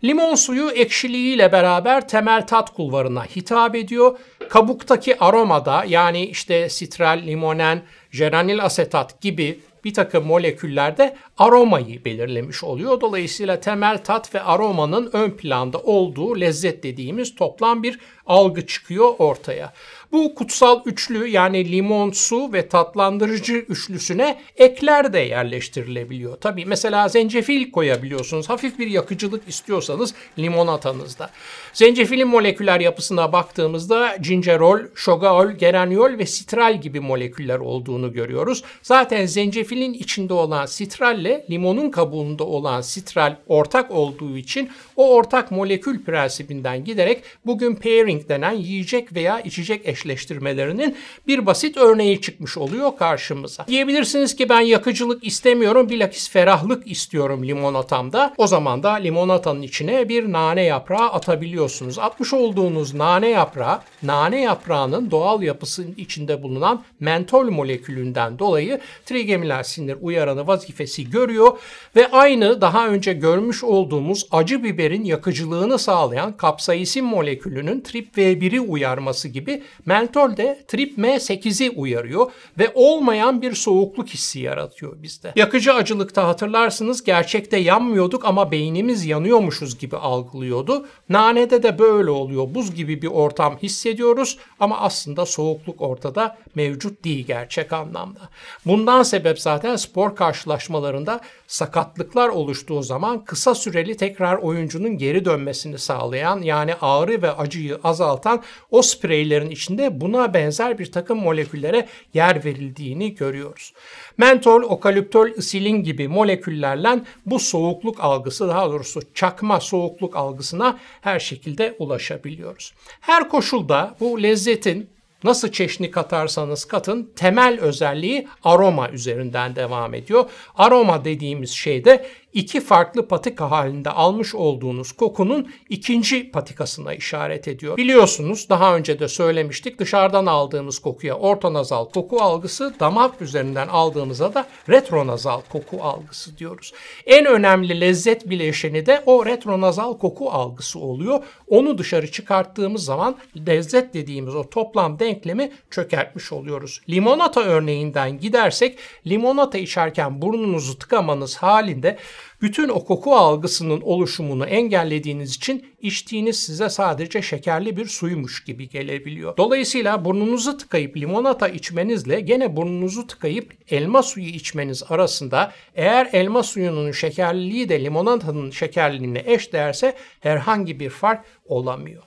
Limon 0.04 0.34
suyu 0.34 0.70
ekşiliğiyle 0.70 1.52
beraber 1.52 2.08
temel 2.08 2.46
tat 2.46 2.74
kulvarına 2.74 3.24
hitap 3.24 3.74
ediyor. 3.74 4.18
Kabuktaki 4.48 5.18
aromada 5.18 5.84
yani 5.88 6.26
işte 6.26 6.68
sitral, 6.68 7.22
limonen, 7.26 7.82
geranil 8.12 8.64
asetat 8.64 9.20
gibi 9.20 9.60
bir 9.84 9.94
takım 9.94 10.26
moleküllerde 10.26 11.16
aromayı 11.38 12.04
belirlemiş 12.04 12.64
oluyor. 12.64 13.00
Dolayısıyla 13.00 13.60
temel 13.60 14.04
tat 14.04 14.34
ve 14.34 14.42
aromanın 14.42 15.10
ön 15.12 15.30
planda 15.30 15.78
olduğu 15.78 16.40
lezzet 16.40 16.82
dediğimiz 16.82 17.34
toplam 17.34 17.82
bir 17.82 17.98
algı 18.26 18.66
çıkıyor 18.66 19.14
ortaya. 19.18 19.72
Bu 20.12 20.34
kutsal 20.34 20.80
üçlü 20.86 21.26
yani 21.26 21.72
limon, 21.72 22.10
su 22.10 22.52
ve 22.52 22.68
tatlandırıcı 22.68 23.54
üçlüsüne 23.54 24.40
ekler 24.56 25.12
de 25.12 25.18
yerleştirilebiliyor. 25.18 26.36
Tabii 26.36 26.64
mesela 26.64 27.08
zencefil 27.08 27.70
koyabiliyorsunuz. 27.70 28.48
Hafif 28.48 28.78
bir 28.78 28.86
yakıcılık 28.86 29.48
istiyorsanız 29.48 30.14
limonatanızda. 30.38 31.30
Zencefilin 31.72 32.28
moleküler 32.28 32.80
yapısına 32.80 33.32
baktığımızda 33.32 34.16
gingerol, 34.16 34.80
şogaol, 34.94 35.50
geraniol 35.50 36.18
ve 36.18 36.26
sitral 36.26 36.80
gibi 36.80 37.00
moleküller 37.00 37.58
olduğunu 37.58 38.12
görüyoruz. 38.12 38.64
Zaten 38.82 39.26
zencefilin 39.26 39.92
içinde 39.92 40.34
olan 40.34 40.66
sitralle 40.66 41.46
limonun 41.50 41.90
kabuğunda 41.90 42.44
olan 42.44 42.80
sitral 42.80 43.36
ortak 43.46 43.90
olduğu 43.90 44.36
için 44.36 44.70
o 45.00 45.14
ortak 45.14 45.50
molekül 45.50 46.04
prensibinden 46.04 46.84
giderek 46.84 47.22
bugün 47.46 47.74
pairing 47.74 48.28
denen 48.28 48.52
yiyecek 48.52 49.14
veya 49.14 49.40
içecek 49.40 49.88
eşleştirmeleri 49.88 50.40
eşleştirmelerinin 50.40 50.96
bir 51.26 51.46
basit 51.46 51.76
örneği 51.76 52.20
çıkmış 52.20 52.58
oluyor 52.58 52.96
karşımıza. 52.96 53.66
Diyebilirsiniz 53.66 54.36
ki 54.36 54.48
ben 54.48 54.60
yakıcılık 54.60 55.26
istemiyorum, 55.26 55.88
bilakis 55.88 56.30
ferahlık 56.30 56.86
istiyorum 56.86 57.46
limonatamda. 57.46 58.34
O 58.36 58.46
zaman 58.46 58.82
da 58.82 58.92
limonatanın 58.92 59.62
içine 59.62 60.08
bir 60.08 60.32
nane 60.32 60.62
yaprağı 60.62 61.08
atabiliyorsunuz. 61.08 61.98
Atmış 61.98 62.34
olduğunuz 62.34 62.94
nane 62.94 63.28
yaprağı, 63.28 63.80
nane 64.02 64.40
yaprağının 64.40 65.10
doğal 65.10 65.42
yapısının 65.42 65.94
içinde 65.96 66.42
bulunan 66.42 66.82
mentol 67.00 67.50
molekülünden 67.50 68.38
dolayı 68.38 68.80
trigeminal 69.06 69.62
sinir 69.62 69.96
uyaranı 70.00 70.46
vazifesi 70.46 71.10
görüyor 71.10 71.58
ve 71.96 72.10
aynı 72.10 72.60
daha 72.60 72.88
önce 72.88 73.12
görmüş 73.12 73.64
olduğumuz 73.64 74.26
acı 74.30 74.62
biberin 74.90 75.04
yakıcılığını 75.04 75.78
sağlayan 75.78 76.36
kapsaisin 76.36 77.04
molekülünün 77.04 77.80
trip 77.80 78.18
V1'i 78.18 78.60
uyarması 78.60 79.28
gibi 79.28 79.62
mentol 79.86 80.36
de 80.36 80.64
trip 80.68 80.98
M8'i 80.98 81.70
uyarıyor 81.70 82.32
ve 82.58 82.72
olmayan 82.74 83.42
bir 83.42 83.54
soğukluk 83.54 84.08
hissi 84.08 84.40
yaratıyor 84.40 85.02
bizde. 85.02 85.32
Yakıcı 85.36 85.74
acılıkta 85.74 86.28
hatırlarsınız 86.28 87.04
gerçekte 87.04 87.56
yanmıyorduk 87.56 88.24
ama 88.24 88.50
beynimiz 88.50 89.06
yanıyormuşuz 89.06 89.78
gibi 89.78 89.96
algılıyordu. 89.96 90.86
Nanede 91.08 91.62
de 91.62 91.78
böyle 91.78 92.10
oluyor. 92.10 92.54
Buz 92.54 92.74
gibi 92.74 93.02
bir 93.02 93.08
ortam 93.08 93.58
hissediyoruz 93.62 94.38
ama 94.60 94.78
aslında 94.78 95.26
soğukluk 95.26 95.80
ortada 95.80 96.36
mevcut 96.54 97.04
değil 97.04 97.26
gerçek 97.26 97.72
anlamda. 97.72 98.20
Bundan 98.66 99.02
sebep 99.02 99.40
zaten 99.40 99.76
spor 99.76 100.16
karşılaşmalarında 100.16 101.20
sakatlıklar 101.46 102.28
oluştuğu 102.28 102.82
zaman 102.82 103.24
kısa 103.24 103.54
süreli 103.54 103.96
tekrar 103.96 104.36
oyuncunun 104.80 104.98
geri 104.98 105.24
dönmesini 105.24 105.78
sağlayan 105.78 106.42
yani 106.42 106.74
ağrı 106.80 107.22
ve 107.22 107.32
acıyı 107.32 107.78
azaltan 107.84 108.42
o 108.70 108.82
spreylerin 108.82 109.50
içinde 109.50 110.00
buna 110.00 110.34
benzer 110.34 110.78
bir 110.78 110.92
takım 110.92 111.18
moleküllere 111.18 111.88
yer 112.14 112.44
verildiğini 112.44 113.14
görüyoruz. 113.14 113.72
Mentol, 114.18 114.62
okaliptol, 114.62 115.28
isilin 115.28 115.84
gibi 115.84 116.08
moleküllerle 116.08 117.00
bu 117.26 117.38
soğukluk 117.38 118.00
algısı 118.00 118.48
daha 118.48 118.70
doğrusu 118.70 119.00
çakma 119.14 119.60
soğukluk 119.60 120.16
algısına 120.16 120.78
her 121.00 121.20
şekilde 121.20 121.76
ulaşabiliyoruz. 121.78 122.72
Her 123.00 123.28
koşulda 123.28 123.94
bu 124.00 124.22
lezzetin 124.22 124.88
Nasıl 125.24 125.52
çeşni 125.52 125.90
katarsanız 125.90 126.64
katın 126.64 127.12
temel 127.16 127.60
özelliği 127.60 128.28
aroma 128.44 128.90
üzerinden 128.90 129.56
devam 129.56 129.94
ediyor. 129.94 130.30
Aroma 130.56 131.04
dediğimiz 131.04 131.50
şey 131.50 131.84
de 131.84 132.06
iki 132.32 132.60
farklı 132.60 133.08
patika 133.08 133.50
halinde 133.50 133.90
almış 133.90 134.34
olduğunuz 134.34 134.92
kokunun 134.92 135.52
ikinci 135.68 136.30
patikasına 136.30 136.94
işaret 136.94 137.48
ediyor. 137.48 137.76
Biliyorsunuz 137.76 138.46
daha 138.48 138.76
önce 138.76 138.98
de 138.98 139.08
söylemiştik 139.08 139.78
dışarıdan 139.78 140.26
aldığımız 140.26 140.78
kokuya 140.78 141.14
ortonazal 141.14 141.84
koku 141.84 142.20
algısı, 142.20 142.74
damak 142.80 143.22
üzerinden 143.22 143.68
aldığımızda 143.68 144.34
da 144.34 144.46
retronazal 144.68 145.40
koku 145.40 145.82
algısı 145.82 146.38
diyoruz. 146.38 146.72
En 147.06 147.26
önemli 147.26 147.80
lezzet 147.80 148.30
bileşeni 148.30 148.86
de 148.86 149.02
o 149.06 149.26
retronazal 149.26 149.98
koku 149.98 150.30
algısı 150.30 150.78
oluyor. 150.78 151.24
Onu 151.48 151.78
dışarı 151.78 152.10
çıkarttığımız 152.10 152.84
zaman 152.84 153.16
lezzet 153.46 153.94
dediğimiz 153.94 154.34
o 154.34 154.50
toplam 154.50 154.98
denklemi 154.98 155.52
çökertmiş 155.70 156.32
oluyoruz. 156.32 156.80
Limonata 156.88 157.40
örneğinden 157.40 158.18
gidersek 158.18 158.78
limonata 159.06 159.58
içerken 159.58 160.22
burnunuzu 160.22 160.78
tıkamanız 160.78 161.36
halinde 161.36 161.96
bütün 162.42 162.68
o 162.68 162.84
koku 162.84 163.14
algısının 163.14 163.80
oluşumunu 163.80 164.46
engellediğiniz 164.46 165.36
için 165.36 165.66
içtiğiniz 165.80 166.38
size 166.38 166.68
sadece 166.68 167.22
şekerli 167.22 167.76
bir 167.76 167.86
suymuş 167.86 168.44
gibi 168.44 168.68
gelebiliyor. 168.68 169.36
Dolayısıyla 169.36 170.04
burnunuzu 170.04 170.56
tıkayıp 170.56 170.96
limonata 170.96 171.48
içmenizle 171.48 172.20
gene 172.20 172.56
burnunuzu 172.56 173.06
tıkayıp 173.06 173.52
elma 173.70 174.02
suyu 174.02 174.26
içmeniz 174.26 174.82
arasında 174.88 175.52
eğer 175.74 176.08
elma 176.12 176.42
suyunun 176.42 176.92
şekerliliği 176.92 177.68
de 177.68 177.84
limonatanın 177.84 178.50
şekerliliğine 178.50 179.22
eş 179.26 179.52
değerse 179.52 179.96
herhangi 180.20 180.80
bir 180.80 180.90
fark 180.90 181.24
olamıyor. 181.44 182.02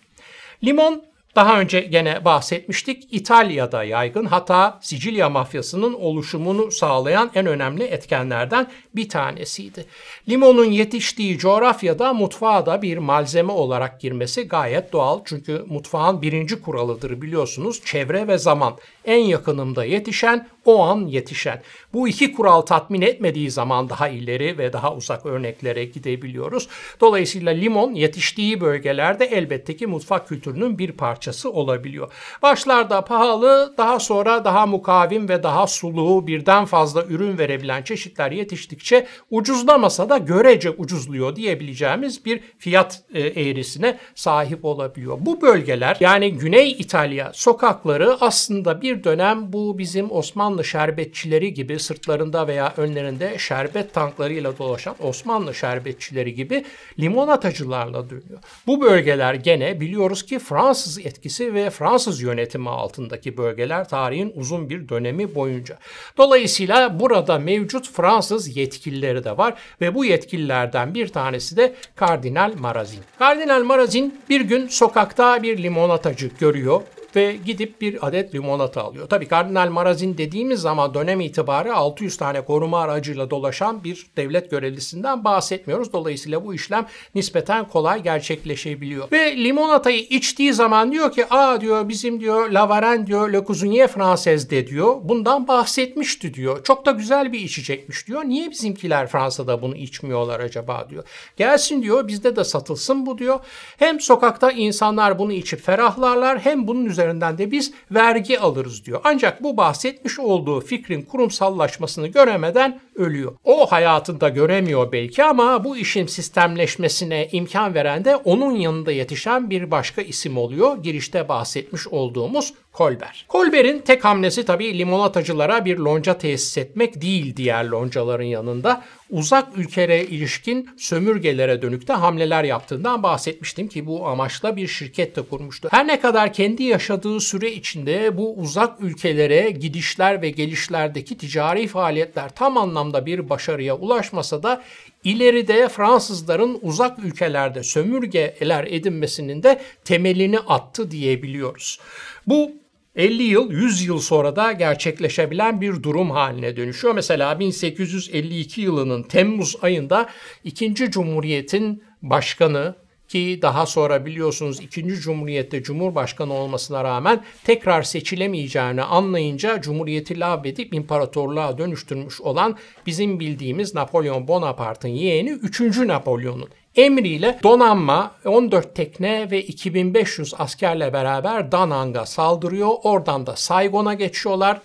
Limon 0.63 1.12
daha 1.35 1.59
önce 1.59 1.79
gene 1.79 2.25
bahsetmiştik 2.25 3.07
İtalya'da 3.11 3.83
yaygın 3.83 4.25
hatta 4.25 4.79
Sicilya 4.81 5.29
mafyasının 5.29 5.93
oluşumunu 5.93 6.71
sağlayan 6.71 7.31
en 7.35 7.45
önemli 7.45 7.83
etkenlerden 7.83 8.67
bir 8.95 9.09
tanesiydi. 9.09 9.85
Limonun 10.29 10.71
yetiştiği 10.71 11.37
coğrafyada 11.37 12.13
mutfağa 12.13 12.65
da 12.65 12.81
bir 12.81 12.97
malzeme 12.97 13.51
olarak 13.51 14.01
girmesi 14.01 14.47
gayet 14.47 14.93
doğal 14.93 15.21
çünkü 15.25 15.65
mutfağın 15.67 16.21
birinci 16.21 16.61
kuralıdır 16.61 17.21
biliyorsunuz 17.21 17.81
çevre 17.85 18.27
ve 18.27 18.37
zaman. 18.37 18.77
En 19.05 19.19
yakınımda 19.19 19.85
yetişen 19.85 20.47
o 20.65 20.83
an 20.83 21.07
yetişen. 21.07 21.61
Bu 21.93 22.07
iki 22.07 22.33
kural 22.33 22.61
tatmin 22.61 23.01
etmediği 23.01 23.51
zaman 23.51 23.89
daha 23.89 24.07
ileri 24.07 24.57
ve 24.57 24.73
daha 24.73 24.95
uzak 24.95 25.25
örneklere 25.25 25.85
gidebiliyoruz. 25.85 26.67
Dolayısıyla 27.01 27.51
limon 27.51 27.93
yetiştiği 27.93 28.61
bölgelerde 28.61 29.25
elbette 29.25 29.75
ki 29.75 29.87
mutfak 29.87 30.27
kültürünün 30.27 30.79
bir 30.79 30.91
parçası 30.91 31.22
olabiliyor. 31.49 32.11
Başlarda 32.41 33.05
pahalı, 33.05 33.73
daha 33.77 33.99
sonra 33.99 34.45
daha 34.45 34.65
mukavim 34.65 35.29
ve 35.29 35.43
daha 35.43 35.67
sulu 35.67 36.27
birden 36.27 36.65
fazla 36.65 37.03
ürün 37.03 37.37
verebilen 37.37 37.83
çeşitler 37.83 38.31
yetiştikçe 38.31 39.07
ucuzlamasa 39.31 40.09
da 40.09 40.17
görece 40.17 40.69
ucuzluyor 40.69 41.35
diyebileceğimiz 41.35 42.25
bir 42.25 42.39
fiyat 42.57 43.03
e, 43.13 43.19
eğrisine 43.19 43.97
sahip 44.15 44.65
olabiliyor. 44.65 45.17
Bu 45.19 45.41
bölgeler 45.41 45.97
yani 45.99 46.33
Güney 46.33 46.71
İtalya 46.71 47.31
sokakları 47.33 48.17
aslında 48.21 48.81
bir 48.81 49.03
dönem 49.03 49.53
bu 49.53 49.77
bizim 49.77 50.11
Osmanlı 50.11 50.65
şerbetçileri 50.65 51.53
gibi 51.53 51.79
sırtlarında 51.79 52.47
veya 52.47 52.73
önlerinde 52.77 53.37
şerbet 53.37 53.93
tanklarıyla 53.93 54.57
dolaşan 54.57 54.95
Osmanlı 54.99 55.55
şerbetçileri 55.55 56.33
gibi 56.33 56.65
limonatacılarla 56.99 58.09
dönüyor. 58.09 58.39
Bu 58.67 58.81
bölgeler 58.81 59.33
gene 59.33 59.81
biliyoruz 59.81 60.25
ki 60.25 60.39
Fransız 60.39 61.05
etkisi 61.13 61.53
ve 61.53 61.69
Fransız 61.69 62.21
yönetimi 62.21 62.69
altındaki 62.69 63.37
bölgeler 63.37 63.89
tarihin 63.89 64.33
uzun 64.35 64.69
bir 64.69 64.89
dönemi 64.89 65.35
boyunca. 65.35 65.77
Dolayısıyla 66.17 66.99
burada 66.99 67.39
mevcut 67.39 67.91
Fransız 67.91 68.57
yetkilileri 68.57 69.23
de 69.23 69.37
var 69.37 69.53
ve 69.81 69.95
bu 69.95 70.05
yetkililerden 70.05 70.93
bir 70.93 71.07
tanesi 71.07 71.57
de 71.57 71.75
Kardinal 71.95 72.53
Marazin. 72.57 72.99
Kardinal 73.19 73.63
Marazin 73.63 74.19
bir 74.29 74.41
gün 74.41 74.67
sokakta 74.67 75.43
bir 75.43 75.63
limonatacı 75.63 76.29
görüyor 76.39 76.81
ve 77.15 77.35
gidip 77.45 77.81
bir 77.81 78.07
adet 78.07 78.35
limonata 78.35 78.81
alıyor. 78.81 79.09
Tabii 79.09 79.27
Kardinal 79.27 79.69
Marazin 79.69 80.17
dediğimiz 80.17 80.61
zaman 80.61 80.93
dönem 80.93 81.21
itibarı 81.21 81.75
600 81.75 82.17
tane 82.17 82.45
koruma 82.45 82.81
aracıyla 82.81 83.29
dolaşan 83.29 83.83
bir 83.83 84.07
devlet 84.17 84.51
görevlisinden 84.51 85.23
bahsetmiyoruz. 85.23 85.93
Dolayısıyla 85.93 86.45
bu 86.45 86.53
işlem 86.53 86.85
nispeten 87.15 87.67
kolay 87.67 88.03
gerçekleşebiliyor. 88.03 89.11
Ve 89.11 89.37
limonatayı 89.37 89.99
içtiği 89.99 90.53
zaman 90.53 90.91
diyor 90.91 91.11
ki 91.11 91.25
aa 91.29 91.61
diyor 91.61 91.89
bizim 91.89 92.19
diyor 92.19 92.49
Lavaren 92.49 93.07
diyor 93.07 93.33
Le 93.33 93.43
Cousinier 93.45 93.87
Française 93.87 94.49
de 94.49 94.67
diyor. 94.67 94.95
Bundan 95.03 95.47
bahsetmişti 95.47 96.33
diyor. 96.33 96.63
Çok 96.63 96.85
da 96.85 96.91
güzel 96.91 97.33
bir 97.33 97.39
içecekmiş 97.39 98.07
diyor. 98.07 98.23
Niye 98.25 98.51
bizimkiler 98.51 99.07
Fransa'da 99.07 99.61
bunu 99.61 99.75
içmiyorlar 99.75 100.39
acaba 100.39 100.87
diyor. 100.89 101.03
Gelsin 101.37 101.83
diyor 101.83 102.07
bizde 102.07 102.35
de 102.35 102.43
satılsın 102.43 103.05
bu 103.05 103.17
diyor. 103.17 103.39
Hem 103.77 103.99
sokakta 103.99 104.51
insanlar 104.51 105.19
bunu 105.19 105.33
içip 105.33 105.61
ferahlarlar 105.61 106.39
hem 106.39 106.67
bunun 106.67 106.85
üzerine 106.85 107.02
üzerinden 107.03 107.37
de 107.37 107.51
biz 107.51 107.73
vergi 107.91 108.39
alırız 108.39 108.85
diyor. 108.85 109.01
Ancak 109.03 109.43
bu 109.43 109.57
bahsetmiş 109.57 110.19
olduğu 110.19 110.61
fikrin 110.61 111.01
kurumsallaşmasını 111.01 112.07
göremeden 112.07 112.79
ölüyor. 112.95 113.33
O 113.43 113.71
hayatında 113.71 114.29
göremiyor 114.29 114.91
belki 114.91 115.23
ama 115.23 115.63
bu 115.63 115.77
işin 115.77 116.07
sistemleşmesine 116.07 117.29
imkan 117.31 117.73
veren 117.73 118.05
de 118.05 118.15
onun 118.15 118.55
yanında 118.55 118.91
yetişen 118.91 119.49
bir 119.49 119.71
başka 119.71 120.01
isim 120.01 120.37
oluyor. 120.37 120.83
Girişte 120.83 121.29
bahsetmiş 121.29 121.87
olduğumuz 121.87 122.53
Kolber. 122.73 123.25
Kolber'in 123.27 123.79
tek 123.79 124.05
hamlesi 124.05 124.45
tabii 124.45 124.77
limonatacılara 124.77 125.65
bir 125.65 125.77
lonca 125.77 126.17
tesis 126.17 126.57
etmek 126.57 127.01
değil 127.01 127.35
diğer 127.35 127.65
loncaların 127.65 128.23
yanında. 128.23 128.83
Uzak 129.13 129.57
ülkelere 129.57 130.03
ilişkin 130.03 130.69
sömürgelere 130.77 131.61
dönük 131.61 131.87
de 131.87 131.93
hamleler 131.93 132.43
yaptığından 132.43 133.03
bahsetmiştim 133.03 133.67
ki 133.67 133.85
bu 133.85 134.07
amaçla 134.07 134.55
bir 134.55 134.67
şirket 134.67 135.15
de 135.15 135.21
kurmuştu. 135.21 135.67
Her 135.71 135.87
ne 135.87 135.99
kadar 135.99 136.33
kendi 136.33 136.63
yaşadığı 136.63 137.19
süre 137.19 137.51
içinde 137.51 138.17
bu 138.17 138.35
uzak 138.35 138.81
ülkelere 138.81 139.49
gidişler 139.51 140.21
ve 140.21 140.29
gelişlerdeki 140.29 141.17
ticari 141.17 141.67
faaliyetler 141.67 142.29
tam 142.29 142.57
anlamda 142.57 143.05
bir 143.05 143.29
başarıya 143.29 143.75
ulaşmasa 143.75 144.43
da 144.43 144.63
ileride 145.03 145.69
Fransızların 145.69 146.59
uzak 146.61 146.99
ülkelerde 146.99 147.63
sömürgeler 147.63 148.67
edinmesinin 148.69 149.43
de 149.43 149.61
temelini 149.85 150.39
attı 150.39 150.91
diyebiliyoruz. 150.91 151.79
Bu 152.27 152.51
50 152.95 153.23
yıl, 153.23 153.51
100 153.51 153.85
yıl 153.85 153.99
sonra 153.99 154.35
da 154.35 154.51
gerçekleşebilen 154.51 155.61
bir 155.61 155.83
durum 155.83 156.11
haline 156.11 156.57
dönüşüyor. 156.57 156.93
Mesela 156.93 157.39
1852 157.39 158.61
yılının 158.61 159.03
Temmuz 159.03 159.55
ayında 159.61 160.09
2. 160.43 160.75
Cumhuriyet'in 160.75 161.83
başkanı 162.01 162.75
ki 163.07 163.39
daha 163.41 163.65
sonra 163.65 164.05
biliyorsunuz 164.05 164.59
2. 164.59 164.87
Cumhuriyet'te 164.87 165.63
Cumhurbaşkanı 165.63 166.33
olmasına 166.33 166.83
rağmen 166.83 167.23
tekrar 167.43 167.83
seçilemeyeceğini 167.83 168.83
anlayınca 168.83 169.61
Cumhuriyeti 169.61 170.19
lağvedip 170.19 170.73
imparatorluğa 170.73 171.57
dönüştürmüş 171.57 172.21
olan 172.21 172.57
bizim 172.85 173.19
bildiğimiz 173.19 173.75
Napolyon 173.75 174.27
Bonaparte'ın 174.27 174.91
yeğeni 174.91 175.31
3. 175.31 175.77
Napolyon'un 175.77 176.49
emriyle 176.75 177.39
donanma 177.43 178.11
14 178.25 178.75
tekne 178.75 179.31
ve 179.31 179.41
2500 179.41 180.33
askerle 180.37 180.93
beraber 180.93 181.51
Danang'a 181.51 182.05
saldırıyor. 182.05 182.69
Oradan 182.83 183.27
da 183.27 183.35
Saigon'a 183.35 183.93
geçiyorlar. 183.93 184.61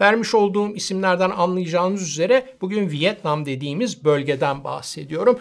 Vermiş 0.00 0.34
olduğum 0.34 0.74
isimlerden 0.74 1.30
anlayacağınız 1.30 2.02
üzere 2.02 2.46
bugün 2.60 2.90
Vietnam 2.90 3.46
dediğimiz 3.46 4.04
bölgeden 4.04 4.64
bahsediyorum. 4.64 5.38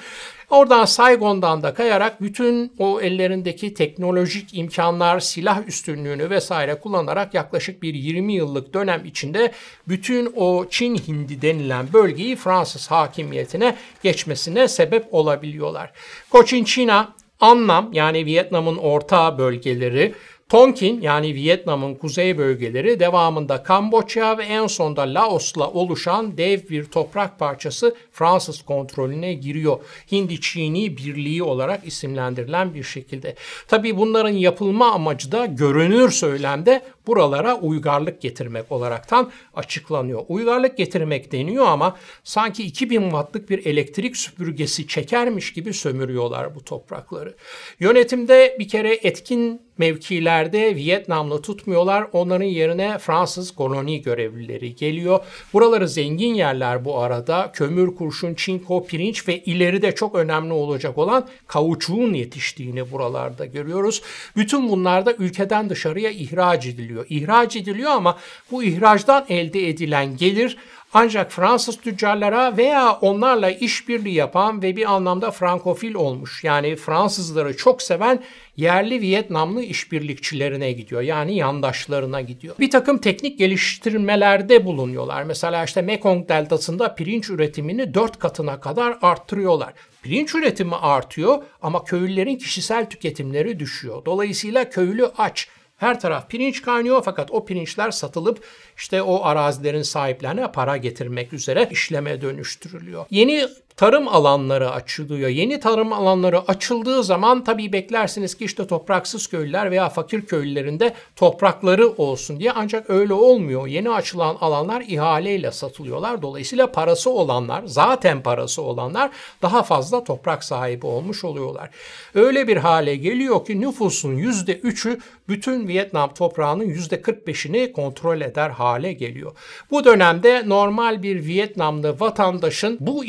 Oradan 0.49 0.85
Saigon'dan 0.85 1.63
da 1.63 1.73
kayarak 1.73 2.21
bütün 2.21 2.73
o 2.77 3.01
ellerindeki 3.01 3.73
teknolojik 3.73 4.57
imkanlar, 4.57 5.19
silah 5.19 5.67
üstünlüğünü 5.67 6.29
vesaire 6.29 6.75
kullanarak 6.75 7.33
yaklaşık 7.33 7.83
bir 7.83 7.93
20 7.93 8.33
yıllık 8.33 8.73
dönem 8.73 9.05
içinde 9.05 9.51
bütün 9.87 10.33
o 10.35 10.65
Çin 10.69 10.95
Hindi 10.95 11.41
denilen 11.41 11.93
bölgeyi 11.93 12.35
Fransız 12.35 12.91
hakimiyetine 12.91 13.75
geçmesine 14.03 14.67
sebep 14.67 15.13
olabiliyorlar. 15.13 15.91
Cochinchina, 16.31 17.13
Annam 17.39 17.89
yani 17.93 18.25
Vietnam'ın 18.25 18.77
orta 18.77 19.37
bölgeleri, 19.37 20.13
Tonkin 20.49 21.01
yani 21.01 21.35
Vietnam'ın 21.35 21.95
kuzey 21.95 22.37
bölgeleri 22.37 22.99
devamında 22.99 23.63
Kamboçya 23.63 24.37
ve 24.37 24.43
en 24.43 24.67
sonda 24.67 25.01
Laos'la 25.01 25.71
oluşan 25.71 26.37
dev 26.37 26.59
bir 26.69 26.85
toprak 26.85 27.39
parçası 27.39 27.95
Fransız 28.11 28.61
kontrolüne 28.61 29.33
giriyor. 29.33 29.79
Hindi-Çini 30.11 30.97
Birliği 30.97 31.43
olarak 31.43 31.87
isimlendirilen 31.87 32.73
bir 32.73 32.83
şekilde. 32.83 33.35
Tabii 33.67 33.97
bunların 33.97 34.29
yapılma 34.29 34.91
amacı 34.91 35.31
da 35.31 35.45
görünür 35.45 36.11
söylemde 36.11 36.81
buralara 37.09 37.59
uygarlık 37.59 38.21
getirmek 38.21 38.71
olaraktan 38.71 39.31
açıklanıyor. 39.53 40.21
Uygarlık 40.27 40.77
getirmek 40.77 41.31
deniyor 41.31 41.65
ama 41.65 41.97
sanki 42.23 42.63
2000 42.63 43.01
wattlık 43.01 43.49
bir 43.49 43.65
elektrik 43.65 44.17
süpürgesi 44.17 44.87
çekermiş 44.87 45.53
gibi 45.53 45.73
sömürüyorlar 45.73 46.55
bu 46.55 46.63
toprakları. 46.63 47.35
Yönetimde 47.79 48.55
bir 48.59 48.67
kere 48.67 48.93
etkin 48.93 49.69
mevkilerde 49.79 50.75
Vietnamlı 50.75 51.41
tutmuyorlar. 51.41 52.07
Onların 52.13 52.45
yerine 52.45 52.97
Fransız 52.97 53.51
koloni 53.51 54.01
görevlileri 54.01 54.75
geliyor. 54.75 55.19
Buraları 55.53 55.87
zengin 55.87 56.33
yerler 56.33 56.85
bu 56.85 56.99
arada. 56.99 57.51
Kömür, 57.53 57.95
kurşun, 57.95 58.33
çinko, 58.33 58.85
pirinç 58.85 59.27
ve 59.27 59.39
ileride 59.39 59.91
çok 59.91 60.15
önemli 60.15 60.53
olacak 60.53 60.97
olan 60.97 61.27
kauçuğun 61.47 62.13
yetiştiğini 62.13 62.91
buralarda 62.91 63.45
görüyoruz. 63.45 64.01
Bütün 64.35 64.69
bunlar 64.69 65.05
da 65.05 65.13
ülkeden 65.13 65.69
dışarıya 65.69 66.09
ihraç 66.09 66.65
ediliyor. 66.65 66.98
İhraç 67.09 67.55
ediliyor 67.55 67.91
ama 67.91 68.17
bu 68.51 68.63
ihracdan 68.63 69.25
elde 69.29 69.69
edilen 69.69 70.17
gelir 70.17 70.57
ancak 70.93 71.31
Fransız 71.31 71.77
tüccarlara 71.77 72.57
veya 72.57 72.91
onlarla 72.91 73.49
işbirliği 73.51 74.13
yapan 74.13 74.61
ve 74.61 74.75
bir 74.75 74.91
anlamda 74.91 75.31
frankofil 75.31 75.93
olmuş 75.93 76.43
yani 76.43 76.75
Fransızları 76.75 77.57
çok 77.57 77.81
seven 77.81 78.23
yerli 78.57 79.01
Vietnamlı 79.01 79.63
işbirlikçilerine 79.63 80.71
gidiyor. 80.71 81.01
Yani 81.01 81.35
yandaşlarına 81.35 82.21
gidiyor. 82.21 82.55
Bir 82.59 82.69
takım 82.69 82.97
teknik 82.97 83.39
geliştirmelerde 83.39 84.65
bulunuyorlar. 84.65 85.23
Mesela 85.23 85.63
işte 85.63 85.81
Mekong 85.81 86.29
Deltası'nda 86.29 86.95
pirinç 86.95 87.29
üretimini 87.29 87.93
dört 87.93 88.19
katına 88.19 88.59
kadar 88.59 88.97
arttırıyorlar. 89.01 89.73
Pirinç 90.03 90.35
üretimi 90.35 90.75
artıyor 90.75 91.43
ama 91.61 91.83
köylülerin 91.83 92.35
kişisel 92.35 92.89
tüketimleri 92.89 93.59
düşüyor. 93.59 94.05
Dolayısıyla 94.05 94.69
köylü 94.69 95.05
aç. 95.17 95.47
Her 95.79 95.99
taraf 95.99 96.29
pirinç 96.29 96.61
kaynıyor 96.61 97.01
fakat 97.05 97.31
o 97.31 97.45
pirinçler 97.45 97.91
satılıp 97.91 98.43
işte 98.77 99.01
o 99.01 99.23
arazilerin 99.23 99.81
sahiplerine 99.81 100.51
para 100.51 100.77
getirmek 100.77 101.33
üzere 101.33 101.69
işleme 101.71 102.21
dönüştürülüyor. 102.21 103.05
Yeni 103.09 103.47
tarım 103.79 104.07
alanları 104.07 104.71
açılıyor. 104.71 105.29
Yeni 105.29 105.59
tarım 105.59 105.93
alanları 105.93 106.39
açıldığı 106.39 107.03
zaman 107.03 107.43
tabii 107.43 107.73
beklersiniz 107.73 108.37
ki 108.37 108.45
işte 108.45 108.67
topraksız 108.67 109.27
köylüler 109.27 109.71
veya 109.71 109.89
fakir 109.89 110.21
köylülerinde 110.21 110.93
toprakları 111.15 111.87
olsun 111.89 112.39
diye 112.39 112.51
ancak 112.51 112.89
öyle 112.89 113.13
olmuyor. 113.13 113.67
Yeni 113.67 113.89
açılan 113.89 114.37
alanlar 114.41 114.81
ihaleyle 114.81 115.51
satılıyorlar. 115.51 116.21
Dolayısıyla 116.21 116.71
parası 116.71 117.09
olanlar, 117.09 117.63
zaten 117.65 118.23
parası 118.23 118.61
olanlar 118.61 119.11
daha 119.41 119.63
fazla 119.63 120.03
toprak 120.03 120.43
sahibi 120.43 120.85
olmuş 120.85 121.23
oluyorlar. 121.23 121.69
Öyle 122.15 122.47
bir 122.47 122.57
hale 122.57 122.95
geliyor 122.95 123.45
ki 123.45 123.61
nüfusun 123.61 124.17
%3'ü 124.17 124.99
bütün 125.29 125.67
Vietnam 125.67 126.13
toprağının 126.13 126.65
%45'ini 126.65 127.71
kontrol 127.71 128.21
eder 128.21 128.49
hale 128.49 128.93
geliyor. 128.93 129.31
Bu 129.71 129.85
dönemde 129.85 130.43
normal 130.45 131.03
bir 131.03 131.25
Vietnamlı 131.25 131.99
vatandaşın 131.99 132.77
bu 132.79 133.05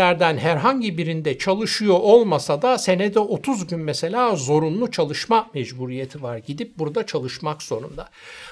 işletmelerden 0.00 0.38
herhangi 0.38 0.98
birinde 0.98 1.38
çalışıyor 1.38 1.98
olmasa 2.00 2.62
da 2.62 2.78
senede 2.78 3.20
30 3.20 3.66
gün 3.66 3.80
mesela 3.80 4.36
zorunlu 4.36 4.90
çalışma 4.90 5.46
mecburiyeti 5.54 6.22
var. 6.22 6.36
Gidip 6.36 6.78
burada 6.78 7.06
çalışmak 7.06 7.62
zorunda. 7.62 8.08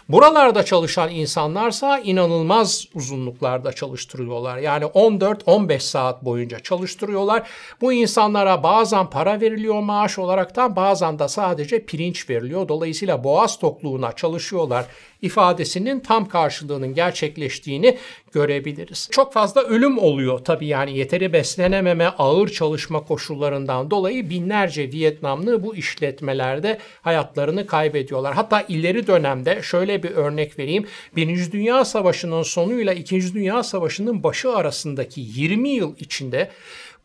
Buralarda 0.08 0.64
çalışan 0.64 1.10
insanlarsa 1.10 1.98
inanılmaz 1.98 2.84
uzunluklarda 2.94 3.72
çalıştırıyorlar. 3.72 4.58
Yani 4.58 4.84
14-15 4.84 5.80
saat 5.80 6.24
boyunca 6.24 6.60
çalıştırıyorlar. 6.60 7.48
Bu 7.80 7.92
insanlara 7.92 8.62
bazen 8.62 9.10
para 9.10 9.40
veriliyor 9.40 9.80
maaş 9.80 10.18
olaraktan 10.18 10.76
bazen 10.76 11.18
de 11.18 11.28
sadece 11.28 11.84
pirinç 11.84 12.30
veriliyor. 12.30 12.68
Dolayısıyla 12.68 13.24
boğaz 13.24 13.58
tokluğuna 13.58 14.12
çalışıyorlar 14.12 14.86
ifadesinin 15.22 16.00
tam 16.00 16.28
karşılığının 16.28 16.94
gerçekleştiğini 16.94 17.98
görebiliriz. 18.32 19.08
Çok 19.10 19.32
fazla 19.32 19.62
ölüm 19.62 19.98
oluyor 19.98 20.38
tabii 20.38 20.66
yani 20.66 20.98
yeteri 20.98 21.32
beslenememe, 21.32 22.06
ağır 22.06 22.48
çalışma 22.48 23.04
koşullarından 23.04 23.90
dolayı 23.90 24.30
binlerce 24.30 24.92
Vietnamlı 24.92 25.62
bu 25.62 25.76
işletmelerde 25.76 26.78
hayatlarını 27.02 27.66
kaybediyorlar. 27.66 28.34
Hatta 28.34 28.62
ileri 28.62 29.06
dönemde 29.06 29.62
şöyle 29.62 30.02
bir 30.02 30.10
örnek 30.10 30.58
vereyim. 30.58 30.86
Birinci 31.16 31.52
Dünya 31.52 31.84
Savaşı'nın 31.84 32.42
sonuyla 32.42 32.92
İkinci 32.92 33.34
Dünya 33.34 33.62
Savaşı'nın 33.62 34.22
başı 34.22 34.50
arasındaki 34.50 35.20
20 35.20 35.68
yıl 35.68 35.96
içinde 35.98 36.50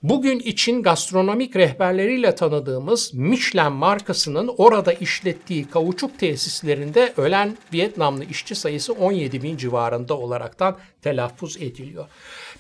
Bugün 0.04 0.39
için 0.39 0.84
gastronomik 0.84 1.56
rehberleriyle 1.56 2.36
tanıdığımız 2.36 3.13
Michelin 3.13 3.72
markasının 3.72 4.52
orada 4.58 4.94
işlettiği 4.94 5.70
kauçuk 5.70 6.20
tesislerinde 6.20 7.13
ölen 7.18 7.58
Vietnamlı 7.74 8.26
işçi 8.26 8.56
sayısı 8.56 8.94
17 8.94 9.44
bin 9.44 9.58
civarında 9.58 10.18
olaraktan 10.18 10.78
telaffuz 11.02 11.58
ediliyor. 11.58 12.06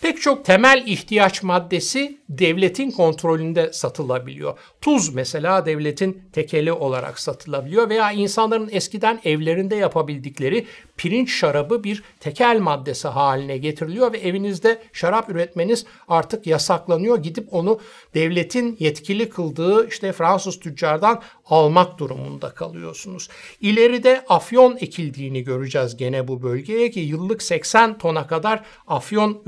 Pek 0.03 0.21
çok 0.21 0.45
temel 0.45 0.83
ihtiyaç 0.85 1.43
maddesi 1.43 2.17
devletin 2.29 2.91
kontrolünde 2.91 3.73
satılabiliyor. 3.73 4.59
Tuz 4.81 5.13
mesela 5.13 5.65
devletin 5.65 6.23
tekeli 6.33 6.71
olarak 6.71 7.19
satılabiliyor 7.19 7.89
veya 7.89 8.11
insanların 8.11 8.69
eskiden 8.71 9.21
evlerinde 9.23 9.75
yapabildikleri 9.75 10.65
pirinç 10.97 11.33
şarabı 11.33 11.83
bir 11.83 12.03
tekel 12.19 12.59
maddesi 12.59 13.07
haline 13.07 13.57
getiriliyor 13.57 14.13
ve 14.13 14.17
evinizde 14.17 14.81
şarap 14.93 15.29
üretmeniz 15.29 15.85
artık 16.07 16.47
yasaklanıyor. 16.47 17.17
Gidip 17.17 17.53
onu 17.53 17.79
devletin 18.13 18.77
yetkili 18.79 19.29
kıldığı 19.29 19.87
işte 19.87 20.11
Fransız 20.11 20.59
tüccardan 20.59 21.21
almak 21.45 21.97
durumunda 21.97 22.49
kalıyorsunuz. 22.49 23.29
İleride 23.61 24.25
afyon 24.29 24.77
ekildiğini 24.79 25.43
göreceğiz 25.43 25.97
gene 25.97 26.27
bu 26.27 26.43
bölgeye 26.43 26.91
ki 26.91 26.99
yıllık 26.99 27.43
80 27.43 27.97
tona 27.97 28.27
kadar 28.27 28.63
afyon 28.87 29.41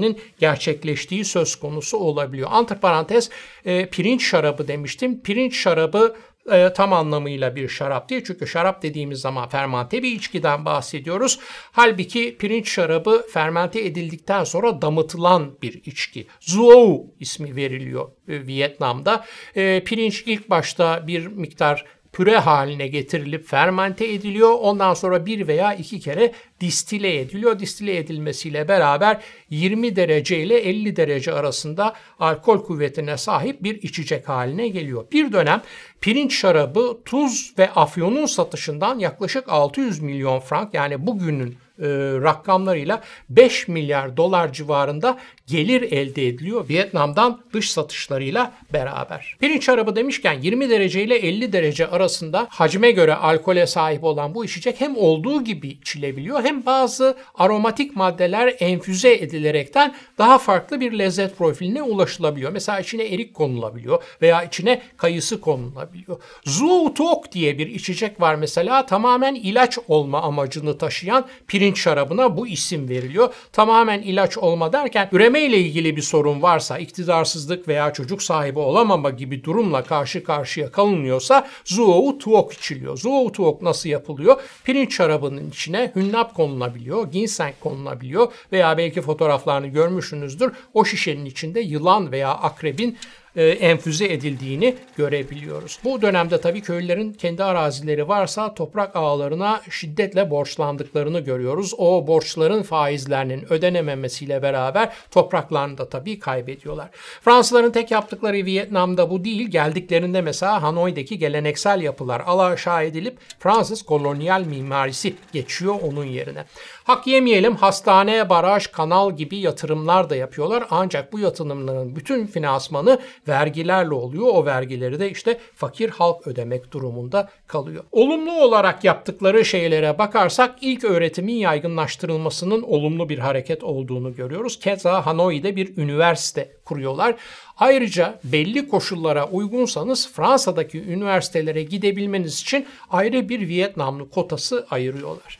üretiminin 0.00 0.20
gerçekleştiği 0.38 1.24
söz 1.24 1.56
konusu 1.56 1.98
olabiliyor. 1.98 2.48
Antiparantez 2.52 3.30
e, 3.64 3.86
pirinç 3.86 4.24
şarabı 4.24 4.68
demiştim. 4.68 5.22
Pirinç 5.22 5.56
şarabı 5.56 6.16
e, 6.50 6.72
tam 6.72 6.92
anlamıyla 6.92 7.56
bir 7.56 7.68
şarap 7.68 8.08
değil. 8.08 8.22
Çünkü 8.26 8.46
şarap 8.46 8.82
dediğimiz 8.82 9.20
zaman 9.20 9.48
fermente 9.48 10.02
bir 10.02 10.12
içkiden 10.12 10.64
bahsediyoruz. 10.64 11.38
Halbuki 11.72 12.36
pirinç 12.38 12.68
şarabı 12.68 13.26
fermente 13.32 13.80
edildikten 13.80 14.44
sonra 14.44 14.82
damıtılan 14.82 15.58
bir 15.62 15.82
içki. 15.84 16.26
Zuo 16.40 17.06
ismi 17.20 17.56
veriliyor 17.56 18.10
e, 18.28 18.46
Vietnam'da. 18.46 19.24
E, 19.54 19.84
pirinç 19.84 20.22
ilk 20.26 20.50
başta 20.50 21.06
bir 21.06 21.26
miktar 21.26 21.84
püre 22.12 22.36
haline 22.36 22.88
getirilip 22.88 23.46
fermente 23.46 24.12
ediliyor. 24.12 24.52
Ondan 24.60 24.94
sonra 24.94 25.26
bir 25.26 25.48
veya 25.48 25.74
iki 25.74 26.00
kere 26.00 26.32
distile 26.60 27.20
ediliyor. 27.20 27.58
Distile 27.58 27.96
edilmesiyle 27.96 28.68
beraber 28.68 29.20
20 29.50 29.96
derece 29.96 30.42
ile 30.42 30.58
50 30.58 30.96
derece 30.96 31.32
arasında 31.32 31.94
alkol 32.20 32.64
kuvvetine 32.64 33.16
sahip 33.16 33.62
bir 33.62 33.82
içecek 33.82 34.28
haline 34.28 34.68
geliyor. 34.68 35.04
Bir 35.12 35.32
dönem 35.32 35.62
pirinç 36.00 36.34
şarabı, 36.40 36.98
tuz 37.04 37.54
ve 37.58 37.70
afyonun 37.70 38.26
satışından 38.26 38.98
yaklaşık 38.98 39.48
600 39.48 40.00
milyon 40.00 40.40
frank 40.40 40.74
yani 40.74 41.06
bugünün 41.06 41.56
e, 41.80 41.86
rakamlarıyla 42.22 43.02
5 43.28 43.68
milyar 43.68 44.16
dolar 44.16 44.52
civarında 44.52 45.18
gelir 45.50 45.82
elde 45.82 46.26
ediliyor 46.26 46.68
Vietnam'dan 46.68 47.40
dış 47.52 47.70
satışlarıyla 47.70 48.52
beraber. 48.72 49.36
Pirinç 49.40 49.64
şarabı 49.64 49.96
demişken 49.96 50.40
20 50.42 50.70
derece 50.70 51.02
ile 51.02 51.16
50 51.16 51.52
derece 51.52 51.86
arasında 51.86 52.46
hacme 52.50 52.90
göre 52.90 53.14
alkole 53.14 53.66
sahip 53.66 54.04
olan 54.04 54.34
bu 54.34 54.44
içecek 54.44 54.80
hem 54.80 54.96
olduğu 54.96 55.44
gibi 55.44 55.68
içilebiliyor 55.68 56.44
hem 56.44 56.66
bazı 56.66 57.16
aromatik 57.34 57.96
maddeler 57.96 58.54
enfüze 58.58 59.14
edilerekten 59.14 59.94
daha 60.18 60.38
farklı 60.38 60.80
bir 60.80 60.98
lezzet 60.98 61.38
profiline 61.38 61.82
ulaşılabiliyor. 61.82 62.52
Mesela 62.52 62.80
içine 62.80 63.04
erik 63.04 63.34
konulabiliyor 63.34 64.02
veya 64.22 64.42
içine 64.42 64.82
kayısı 64.96 65.40
konulabiliyor. 65.40 66.20
Zuo 66.44 66.94
Tok 66.94 67.32
diye 67.32 67.58
bir 67.58 67.66
içecek 67.66 68.20
var 68.20 68.34
mesela 68.34 68.86
tamamen 68.86 69.34
ilaç 69.34 69.78
olma 69.88 70.22
amacını 70.22 70.78
taşıyan 70.78 71.26
pirinç 71.48 71.80
şarabına 71.80 72.36
bu 72.36 72.48
isim 72.48 72.88
veriliyor. 72.88 73.34
Tamamen 73.52 74.02
ilaç 74.02 74.38
olma 74.38 74.72
derken 74.72 75.08
üreme 75.12 75.39
ile 75.46 75.58
ilgili 75.58 75.96
bir 75.96 76.02
sorun 76.02 76.42
varsa, 76.42 76.78
iktidarsızlık 76.78 77.68
veya 77.68 77.92
çocuk 77.92 78.22
sahibi 78.22 78.58
olamama 78.58 79.10
gibi 79.10 79.44
durumla 79.44 79.84
karşı 79.84 80.24
karşıya 80.24 80.70
kalınıyorsa 80.70 81.48
Zuo 81.64 82.18
Tuok 82.18 82.52
içiliyor. 82.52 82.96
Zuo 82.96 83.32
Tuok 83.32 83.62
nasıl 83.62 83.88
yapılıyor? 83.88 84.40
Pirinç 84.64 84.96
şarabının 84.96 85.50
içine 85.50 85.92
hünnap 85.96 86.34
konulabiliyor, 86.34 87.10
ginseng 87.12 87.54
konulabiliyor 87.60 88.32
veya 88.52 88.78
belki 88.78 89.00
fotoğraflarını 89.00 89.66
görmüşsünüzdür. 89.66 90.52
O 90.74 90.84
şişenin 90.84 91.24
içinde 91.24 91.60
yılan 91.60 92.12
veya 92.12 92.30
akrebin 92.30 92.98
enfüze 93.36 94.04
edildiğini 94.12 94.74
görebiliyoruz. 94.96 95.78
Bu 95.84 96.02
dönemde 96.02 96.40
tabii 96.40 96.60
köylülerin 96.60 97.12
kendi 97.12 97.44
arazileri 97.44 98.08
varsa 98.08 98.54
toprak 98.54 98.96
ağlarına 98.96 99.60
şiddetle 99.70 100.30
borçlandıklarını 100.30 101.20
görüyoruz. 101.20 101.74
O 101.78 102.06
borçların 102.06 102.62
faizlerinin 102.62 103.52
ödenememesiyle 103.52 104.42
beraber 104.42 104.92
topraklarını 105.10 105.78
da 105.78 105.88
tabii 105.88 106.18
kaybediyorlar. 106.18 106.88
Fransızların 107.22 107.70
tek 107.70 107.90
yaptıkları 107.90 108.36
Vietnam'da 108.36 109.10
bu 109.10 109.24
değil. 109.24 109.48
Geldiklerinde 109.48 110.20
mesela 110.20 110.62
Hanoi'deki 110.62 111.18
geleneksel 111.18 111.80
yapılar 111.80 112.22
alaşağı 112.26 112.84
edilip 112.84 113.18
Fransız 113.38 113.82
kolonyal 113.82 114.44
mimarisi 114.44 115.14
geçiyor 115.32 115.74
onun 115.82 116.04
yerine. 116.04 116.44
Hak 116.90 117.06
yemeyelim 117.06 117.56
hastane, 117.56 118.28
baraj, 118.28 118.66
kanal 118.66 119.16
gibi 119.16 119.36
yatırımlar 119.36 120.10
da 120.10 120.16
yapıyorlar. 120.16 120.64
Ancak 120.70 121.12
bu 121.12 121.18
yatırımların 121.18 121.96
bütün 121.96 122.26
finansmanı 122.26 122.98
vergilerle 123.28 123.94
oluyor. 123.94 124.26
O 124.26 124.46
vergileri 124.46 125.00
de 125.00 125.10
işte 125.10 125.40
fakir 125.54 125.90
halk 125.90 126.26
ödemek 126.26 126.72
durumunda 126.72 127.28
kalıyor. 127.46 127.84
Olumlu 127.92 128.32
olarak 128.32 128.84
yaptıkları 128.84 129.44
şeylere 129.44 129.98
bakarsak 129.98 130.54
ilk 130.60 130.84
öğretimin 130.84 131.34
yaygınlaştırılmasının 131.34 132.62
olumlu 132.62 133.08
bir 133.08 133.18
hareket 133.18 133.64
olduğunu 133.64 134.14
görüyoruz. 134.14 134.58
Keza 134.58 135.06
Hanoi'de 135.06 135.56
bir 135.56 135.76
üniversite 135.76 136.52
kuruyorlar. 136.64 137.14
Ayrıca 137.56 138.20
belli 138.24 138.68
koşullara 138.68 139.28
uygunsanız 139.28 140.12
Fransa'daki 140.12 140.82
üniversitelere 140.82 141.62
gidebilmeniz 141.62 142.40
için 142.40 142.66
ayrı 142.90 143.28
bir 143.28 143.48
Vietnamlı 143.48 144.10
kotası 144.10 144.66
ayırıyorlar. 144.70 145.38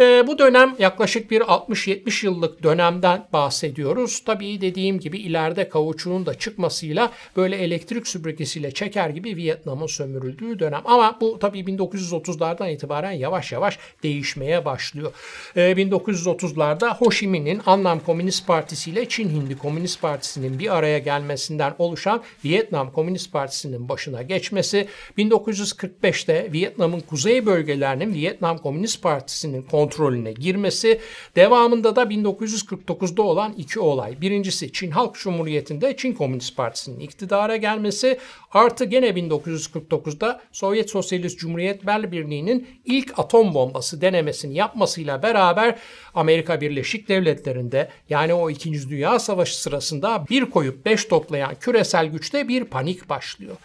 E, 0.00 0.26
bu 0.26 0.38
dönem 0.38 0.74
yaklaşık 0.78 1.30
bir 1.30 1.40
60-70 1.40 2.26
yıllık 2.26 2.62
dönemden 2.62 3.26
bahsediyoruz. 3.32 4.22
Tabii 4.24 4.60
dediğim 4.60 5.00
gibi 5.00 5.18
ileride 5.18 5.68
kavuçuğun 5.68 6.26
da 6.26 6.34
çıkmasıyla 6.34 7.12
böyle 7.36 7.56
elektrik 7.56 8.08
süpürgesiyle 8.08 8.70
çeker 8.70 9.10
gibi 9.10 9.36
Vietnam'ın 9.36 9.86
sömürüldüğü 9.86 10.58
dönem. 10.58 10.80
Ama 10.84 11.18
bu 11.20 11.38
tabii 11.38 11.60
1930'lardan 11.60 12.72
itibaren 12.72 13.12
yavaş 13.12 13.52
yavaş 13.52 13.78
değişmeye 14.02 14.64
başlıyor. 14.64 15.12
E, 15.56 15.60
1930'larda 15.60 16.96
Ho 16.96 17.10
Chi 17.10 17.28
Minh'in 17.28 17.60
Annam 17.66 18.00
Komünist 18.00 18.46
Partisi 18.46 18.90
ile 18.90 19.08
Çin 19.08 19.28
Hindi 19.28 19.58
Komünist 19.58 20.02
Partisi'nin 20.02 20.58
bir 20.58 20.76
araya 20.76 20.98
gelmesinden 20.98 21.74
oluşan 21.78 22.22
Vietnam 22.44 22.92
Komünist 22.92 23.32
Partisi'nin 23.32 23.88
başına 23.88 24.22
geçmesi, 24.22 24.88
1945'te 25.18 26.52
Vietnam'ın 26.52 27.00
kuzey 27.00 27.46
bölgelerinin 27.46 28.14
Vietnam 28.14 28.58
Komünist 28.58 29.02
Partisi'nin 29.02 29.62
kontrolüne 29.82 30.32
girmesi, 30.32 31.00
devamında 31.36 31.96
da 31.96 32.02
1949'da 32.02 33.22
olan 33.22 33.52
iki 33.52 33.80
olay. 33.80 34.20
Birincisi 34.20 34.72
Çin 34.72 34.90
Halk 34.90 35.14
Cumhuriyeti'nde 35.14 35.96
Çin 35.96 36.12
Komünist 36.12 36.56
Partisi'nin 36.56 37.00
iktidara 37.00 37.56
gelmesi, 37.56 38.18
artı 38.52 38.84
gene 38.84 39.08
1949'da 39.08 40.40
Sovyet 40.52 40.90
Sosyalist 40.90 41.38
Cumhuriyetler 41.38 42.12
Birliği'nin 42.12 42.68
ilk 42.84 43.18
atom 43.18 43.54
bombası 43.54 44.00
denemesini 44.00 44.54
yapmasıyla 44.54 45.22
beraber 45.22 45.78
Amerika 46.14 46.60
Birleşik 46.60 47.08
Devletleri'nde 47.08 47.88
yani 48.10 48.34
o 48.34 48.50
2. 48.50 48.90
Dünya 48.90 49.18
Savaşı 49.18 49.62
sırasında 49.62 50.24
bir 50.30 50.44
koyup 50.44 50.86
beş 50.86 51.04
toplayan 51.04 51.54
küresel 51.60 52.06
güçte 52.06 52.48
bir 52.48 52.64
panik 52.64 53.08
başlıyor. 53.08 53.56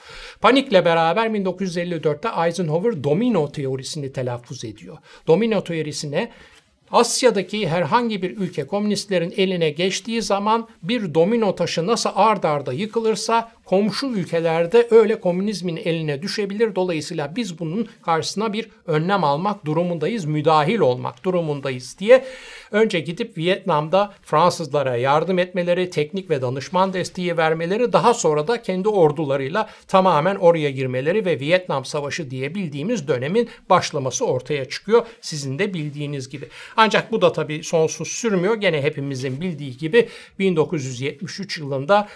Panikle 0.41 0.85
beraber 0.85 1.27
1954'te 1.27 2.47
Eisenhower 2.47 3.03
domino 3.03 3.51
teorisini 3.51 4.13
telaffuz 4.13 4.65
ediyor. 4.65 4.97
Domino 5.27 5.63
teorisine 6.11 6.31
Asya'daki 6.91 7.67
herhangi 7.69 8.21
bir 8.21 8.37
ülke 8.37 8.67
komünistlerin 8.67 9.33
eline 9.37 9.69
geçtiği 9.69 10.21
zaman 10.21 10.67
bir 10.83 11.13
domino 11.13 11.55
taşı 11.55 11.87
nasıl 11.87 12.09
ard 12.15 12.43
arda 12.43 12.73
yıkılırsa 12.73 13.51
komşu 13.67 14.07
ülkelerde 14.07 14.87
öyle 14.91 15.19
komünizmin 15.19 15.77
eline 15.77 16.21
düşebilir. 16.21 16.75
Dolayısıyla 16.75 17.35
biz 17.35 17.59
bunun 17.59 17.87
karşısına 18.01 18.53
bir 18.53 18.69
önlem 18.87 19.23
almak 19.23 19.65
durumundayız, 19.65 20.25
müdahil 20.25 20.79
olmak 20.79 21.23
durumundayız 21.23 21.95
diye 21.99 22.25
önce 22.71 22.99
gidip 22.99 23.37
Vietnam'da 23.37 24.13
Fransızlara 24.21 24.95
yardım 24.95 25.39
etmeleri, 25.39 25.89
teknik 25.89 26.29
ve 26.29 26.41
danışman 26.41 26.93
desteği 26.93 27.37
vermeleri, 27.37 27.93
daha 27.93 28.13
sonra 28.13 28.47
da 28.47 28.61
kendi 28.61 28.89
ordularıyla 28.89 29.69
tamamen 29.87 30.35
oraya 30.35 30.69
girmeleri 30.69 31.25
ve 31.25 31.39
Vietnam 31.39 31.85
Savaşı 31.85 32.31
diye 32.31 32.55
bildiğimiz 32.55 33.07
dönemin 33.07 33.49
başlaması 33.69 34.25
ortaya 34.25 34.65
çıkıyor. 34.65 35.05
Sizin 35.21 35.59
de 35.59 35.73
bildiğiniz 35.73 36.29
gibi. 36.29 36.45
Ancak 36.77 37.11
bu 37.11 37.21
da 37.21 37.31
tabii 37.31 37.63
sonsuz 37.63 38.07
sürmüyor. 38.07 38.55
Gene 38.55 38.81
hepimizin 38.81 39.41
bildiği 39.41 39.77
gibi 39.77 40.09
1973 40.39 41.57
yılında 41.57 42.07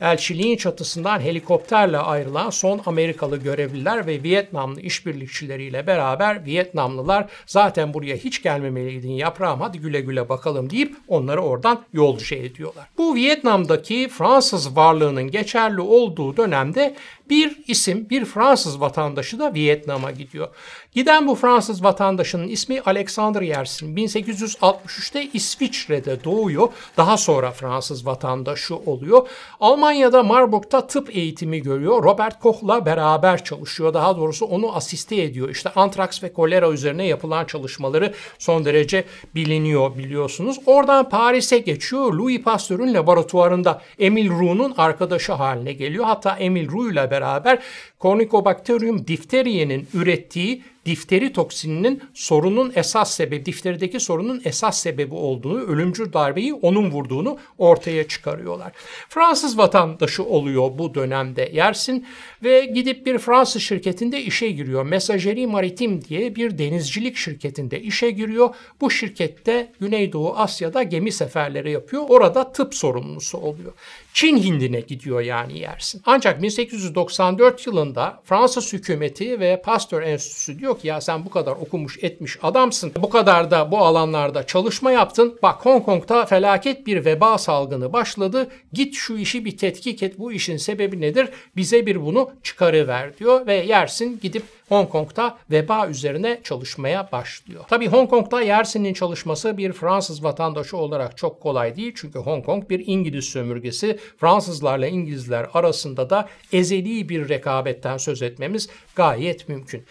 elçiliğin 0.00 0.56
çatısından 0.56 1.20
helikopterle 1.20 1.98
ayrılan 1.98 2.50
son 2.50 2.80
Amerikalı 2.86 3.36
görevliler 3.36 4.06
ve 4.06 4.22
Vietnamlı 4.22 4.80
işbirlikçileriyle 4.80 5.86
beraber 5.86 6.46
Vietnamlılar 6.46 7.26
zaten 7.46 7.94
buraya 7.94 8.16
hiç 8.16 8.42
gelmemeliydin 8.42 9.12
yaprağım 9.12 9.60
hadi 9.60 9.78
güle 9.78 10.00
güle 10.00 10.28
bakalım 10.28 10.70
deyip 10.70 10.96
onları 11.08 11.40
oradan 11.40 11.80
yolcu 11.92 12.34
ediyorlar. 12.34 12.86
Bu 12.98 13.14
Vietnam'daki 13.14 14.08
Fransız 14.08 14.76
varlığının 14.76 15.30
geçerli 15.30 15.80
olduğu 15.80 16.36
dönemde 16.36 16.94
bir 17.30 17.56
isim, 17.66 18.10
bir 18.10 18.24
Fransız 18.24 18.80
vatandaşı 18.80 19.38
da 19.38 19.54
Vietnam'a 19.54 20.10
gidiyor. 20.10 20.48
Giden 20.92 21.26
bu 21.26 21.34
Fransız 21.34 21.84
vatandaşının 21.84 22.48
ismi 22.48 22.80
Alexander 22.80 23.42
Yersin. 23.42 23.96
1863'te 23.96 25.28
İsviçre'de 25.32 26.24
doğuyor. 26.24 26.68
Daha 26.96 27.16
sonra 27.16 27.50
Fransız 27.50 28.06
vatandaşı 28.06 28.76
oluyor. 28.76 29.28
Almanya'da 29.60 30.22
Marburg'da 30.22 30.86
tıp 30.86 31.16
eğitimi 31.16 31.62
görüyor. 31.62 32.04
Robert 32.04 32.40
Koch'la 32.40 32.86
beraber 32.86 33.44
çalışıyor. 33.44 33.94
Daha 33.94 34.16
doğrusu 34.16 34.46
onu 34.46 34.76
asiste 34.76 35.22
ediyor. 35.22 35.48
İşte 35.48 35.70
antraks 35.70 36.22
ve 36.22 36.32
kolera 36.32 36.70
üzerine 36.70 37.06
yapılan 37.06 37.44
çalışmaları 37.44 38.14
son 38.38 38.64
derece 38.64 39.04
biliniyor 39.34 39.98
biliyorsunuz. 39.98 40.56
Oradan 40.66 41.08
Paris'e 41.08 41.58
geçiyor. 41.58 42.12
Louis 42.12 42.42
Pasteur'ün 42.42 42.94
laboratuvarında 42.94 43.82
Emil 43.98 44.30
Roux'un 44.30 44.74
arkadaşı 44.76 45.32
haline 45.32 45.72
geliyor. 45.72 46.04
Hatta 46.04 46.36
Emil 46.36 46.70
Roux 46.72 46.92
ile 46.92 47.10
beraber 47.20 47.58
Cornicobacterium 48.00 49.06
difteriye'nin 49.06 49.88
ürettiği 49.94 50.62
difteri 50.86 51.32
toksininin 51.32 52.02
sorunun 52.14 52.72
esas 52.74 53.14
sebebi, 53.14 53.46
difterideki 53.46 54.00
sorunun 54.00 54.42
esas 54.44 54.78
sebebi 54.78 55.14
olduğunu, 55.14 55.60
ölümcül 55.60 56.12
darbeyi 56.12 56.54
onun 56.54 56.90
vurduğunu 56.90 57.38
ortaya 57.58 58.08
çıkarıyorlar. 58.08 58.72
Fransız 59.08 59.58
vatandaşı 59.58 60.24
oluyor 60.24 60.70
bu 60.78 60.94
dönemde 60.94 61.50
Yersin 61.52 62.06
ve 62.44 62.64
gidip 62.64 63.06
bir 63.06 63.18
Fransız 63.18 63.62
şirketinde 63.62 64.22
işe 64.22 64.48
giriyor. 64.50 64.82
Messagerie 64.84 65.46
Maritime 65.46 66.02
diye 66.02 66.36
bir 66.36 66.58
denizcilik 66.58 67.16
şirketinde 67.16 67.80
işe 67.80 68.10
giriyor. 68.10 68.54
Bu 68.80 68.90
şirkette 68.90 69.72
Güneydoğu 69.80 70.36
Asya'da 70.36 70.82
gemi 70.82 71.12
seferleri 71.12 71.70
yapıyor. 71.70 72.02
Orada 72.08 72.52
tıp 72.52 72.74
sorumlusu 72.74 73.38
oluyor. 73.38 73.72
Çin 74.12 74.36
Hindi'ne 74.36 74.80
gidiyor 74.80 75.20
yani 75.20 75.58
Yersin. 75.58 76.02
Ancak 76.06 76.42
1894 76.42 77.66
yılında 77.66 78.22
Fransız 78.24 78.72
hükümeti 78.72 79.40
ve 79.40 79.62
Pasteur 79.64 80.02
Enstitüsü 80.02 80.58
diyor 80.58 80.69
ki 80.78 80.88
ya 80.88 81.00
sen 81.00 81.24
bu 81.24 81.30
kadar 81.30 81.52
okumuş 81.52 81.98
etmiş 82.04 82.38
adamsın. 82.42 82.92
Bu 83.02 83.10
kadar 83.10 83.50
da 83.50 83.70
bu 83.70 83.78
alanlarda 83.78 84.46
çalışma 84.46 84.90
yaptın. 84.90 85.38
Bak 85.42 85.66
Hong 85.66 85.84
Kong'da 85.84 86.26
felaket 86.26 86.86
bir 86.86 87.04
veba 87.04 87.38
salgını 87.38 87.92
başladı. 87.92 88.48
Git 88.72 88.94
şu 88.94 89.16
işi 89.16 89.44
bir 89.44 89.56
tetkik 89.56 90.02
et. 90.02 90.18
Bu 90.18 90.32
işin 90.32 90.56
sebebi 90.56 91.00
nedir? 91.00 91.28
Bize 91.56 91.86
bir 91.86 92.06
bunu 92.06 92.30
çıkarıver 92.42 93.18
diyor 93.18 93.46
ve 93.46 93.54
yersin 93.54 94.20
gidip 94.22 94.42
Hong 94.68 94.88
Kong'da 94.88 95.38
veba 95.50 95.88
üzerine 95.88 96.40
çalışmaya 96.44 97.08
başlıyor. 97.12 97.64
Tabi 97.68 97.88
Hong 97.88 98.10
Kong'da 98.10 98.40
Yersin'in 98.40 98.94
çalışması 98.94 99.56
bir 99.56 99.72
Fransız 99.72 100.24
vatandaşı 100.24 100.76
olarak 100.76 101.16
çok 101.16 101.40
kolay 101.40 101.76
değil. 101.76 101.92
Çünkü 101.96 102.18
Hong 102.18 102.44
Kong 102.44 102.70
bir 102.70 102.86
İngiliz 102.86 103.24
sömürgesi. 103.24 103.98
Fransızlarla 104.18 104.86
İngilizler 104.86 105.46
arasında 105.54 106.10
da 106.10 106.28
ezeli 106.52 107.08
bir 107.08 107.28
rekabetten 107.28 107.96
söz 107.96 108.22
etmemiz 108.22 108.68
gayet 108.96 109.48
mümkün. 109.48 109.84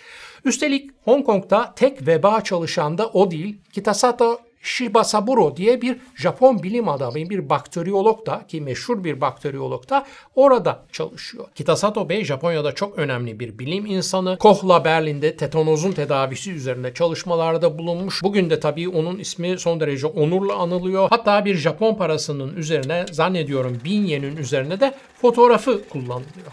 Üstelik 0.46 0.92
Hong 1.04 1.26
Kong'da 1.26 1.74
tek 1.76 2.08
veba 2.08 2.42
çalışan 2.42 2.98
da 2.98 3.08
o 3.08 3.32
değil. 3.32 3.58
Kitasato 3.74 4.40
Shibasaburo 4.62 5.58
diye 5.58 5.82
bir 5.82 5.98
Japon 6.16 6.64
bilim 6.64 6.90
adamı, 6.90 7.16
bir 7.16 7.50
bakteriyolog 7.50 8.26
da 8.26 8.48
ki 8.48 8.62
meşhur 8.62 9.04
bir 9.04 9.22
bakteriyolog 9.22 9.90
da 9.90 10.06
orada 10.36 10.86
çalışıyor. 10.92 11.48
Kitasato 11.56 12.10
Bey 12.10 12.24
Japonya'da 12.24 12.72
çok 12.72 12.98
önemli 12.98 13.40
bir 13.40 13.60
bilim 13.60 13.86
insanı. 13.86 14.38
Kohla 14.38 14.86
Berlin'de 14.86 15.38
tetanozun 15.38 15.92
tedavisi 15.92 16.52
üzerinde 16.52 16.94
çalışmalarda 16.94 17.78
bulunmuş. 17.78 18.24
Bugün 18.24 18.50
de 18.50 18.60
tabii 18.60 18.90
onun 18.90 19.20
ismi 19.20 19.60
son 19.60 19.80
derece 19.80 20.08
onurla 20.08 20.56
anılıyor. 20.56 21.10
Hatta 21.10 21.46
bir 21.46 21.56
Japon 21.56 21.96
parasının 21.96 22.56
üzerine 22.56 23.06
zannediyorum 23.12 23.78
bin 23.86 24.06
yenin 24.06 24.38
üzerine 24.38 24.80
de 24.80 24.94
fotoğrafı 25.22 25.90
kullanılıyor. 25.90 26.52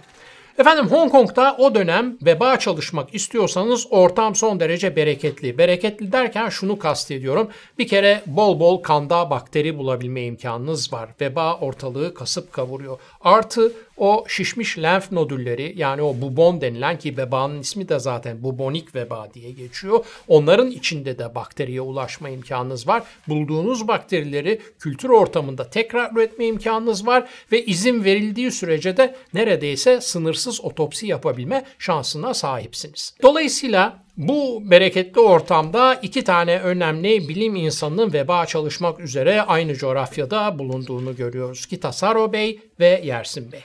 Efendim 0.59 0.87
Hong 0.87 1.13
Kong'da 1.13 1.57
o 1.59 1.75
dönem 1.75 2.19
veba 2.23 2.59
çalışmak 2.59 3.15
istiyorsanız 3.15 3.87
ortam 3.91 4.35
son 4.35 4.61
derece 4.61 4.97
bereketli. 4.97 5.59
Bereketli 5.59 6.13
derken 6.13 6.49
şunu 6.49 6.79
kastediyorum. 6.79 7.49
Bir 7.79 7.89
kere 7.89 8.23
bol 8.27 8.61
bol 8.61 8.83
kanda 8.83 9.31
bakteri 9.31 9.79
bulabilme 9.79 10.23
imkanınız 10.23 10.93
var. 10.93 11.09
Veba 11.21 11.55
ortalığı 11.55 12.15
kasıp 12.15 12.53
kavuruyor. 12.53 12.99
Artı 13.21 13.73
o 13.97 14.25
şişmiş 14.29 14.79
lenf 14.79 15.13
nodülleri 15.13 15.75
yani 15.77 16.03
o 16.03 16.21
bubon 16.21 16.61
denilen 16.61 16.99
ki 16.99 17.17
vebanın 17.17 17.61
ismi 17.61 17.89
de 17.89 17.99
zaten 17.99 18.43
bubonik 18.43 18.95
veba 18.95 19.29
diye 19.35 19.51
geçiyor. 19.51 20.05
Onların 20.29 20.71
içinde 20.71 21.19
de 21.19 21.35
bakteriye 21.35 21.81
ulaşma 21.81 22.29
imkanınız 22.29 22.89
var. 22.89 23.03
Bulduğunuz 23.29 23.89
bakterileri 23.89 24.61
kültür 24.79 25.09
ortamında 25.09 25.71
tekrar 25.71 26.13
üretme 26.13 26.47
imkanınız 26.47 27.07
var 27.07 27.29
ve 27.53 27.65
izin 27.65 28.05
verildiği 28.05 28.51
sürece 28.51 28.97
de 28.97 29.17
neredeyse 29.35 30.01
sınırsız 30.01 30.65
otopsi 30.65 31.07
yapabilme 31.07 31.65
şansına 31.79 32.35
sahipsiniz. 32.35 33.15
Dolayısıyla 33.23 34.07
bu 34.17 34.63
bereketli 34.71 35.21
ortamda 35.21 35.95
iki 35.95 36.25
tane 36.25 36.59
önemli 36.59 37.29
bilim 37.29 37.57
insanının 37.57 38.13
veba 38.13 38.47
çalışmak 38.47 39.01
üzere 39.01 39.43
aynı 39.43 39.75
coğrafyada 39.75 40.59
bulunduğunu 40.59 41.17
görüyoruz. 41.17 41.67
Kitasaro 41.67 42.33
Bey 42.33 42.61
ve 42.81 43.03
Yersin 43.05 43.53
Bey. 43.53 43.61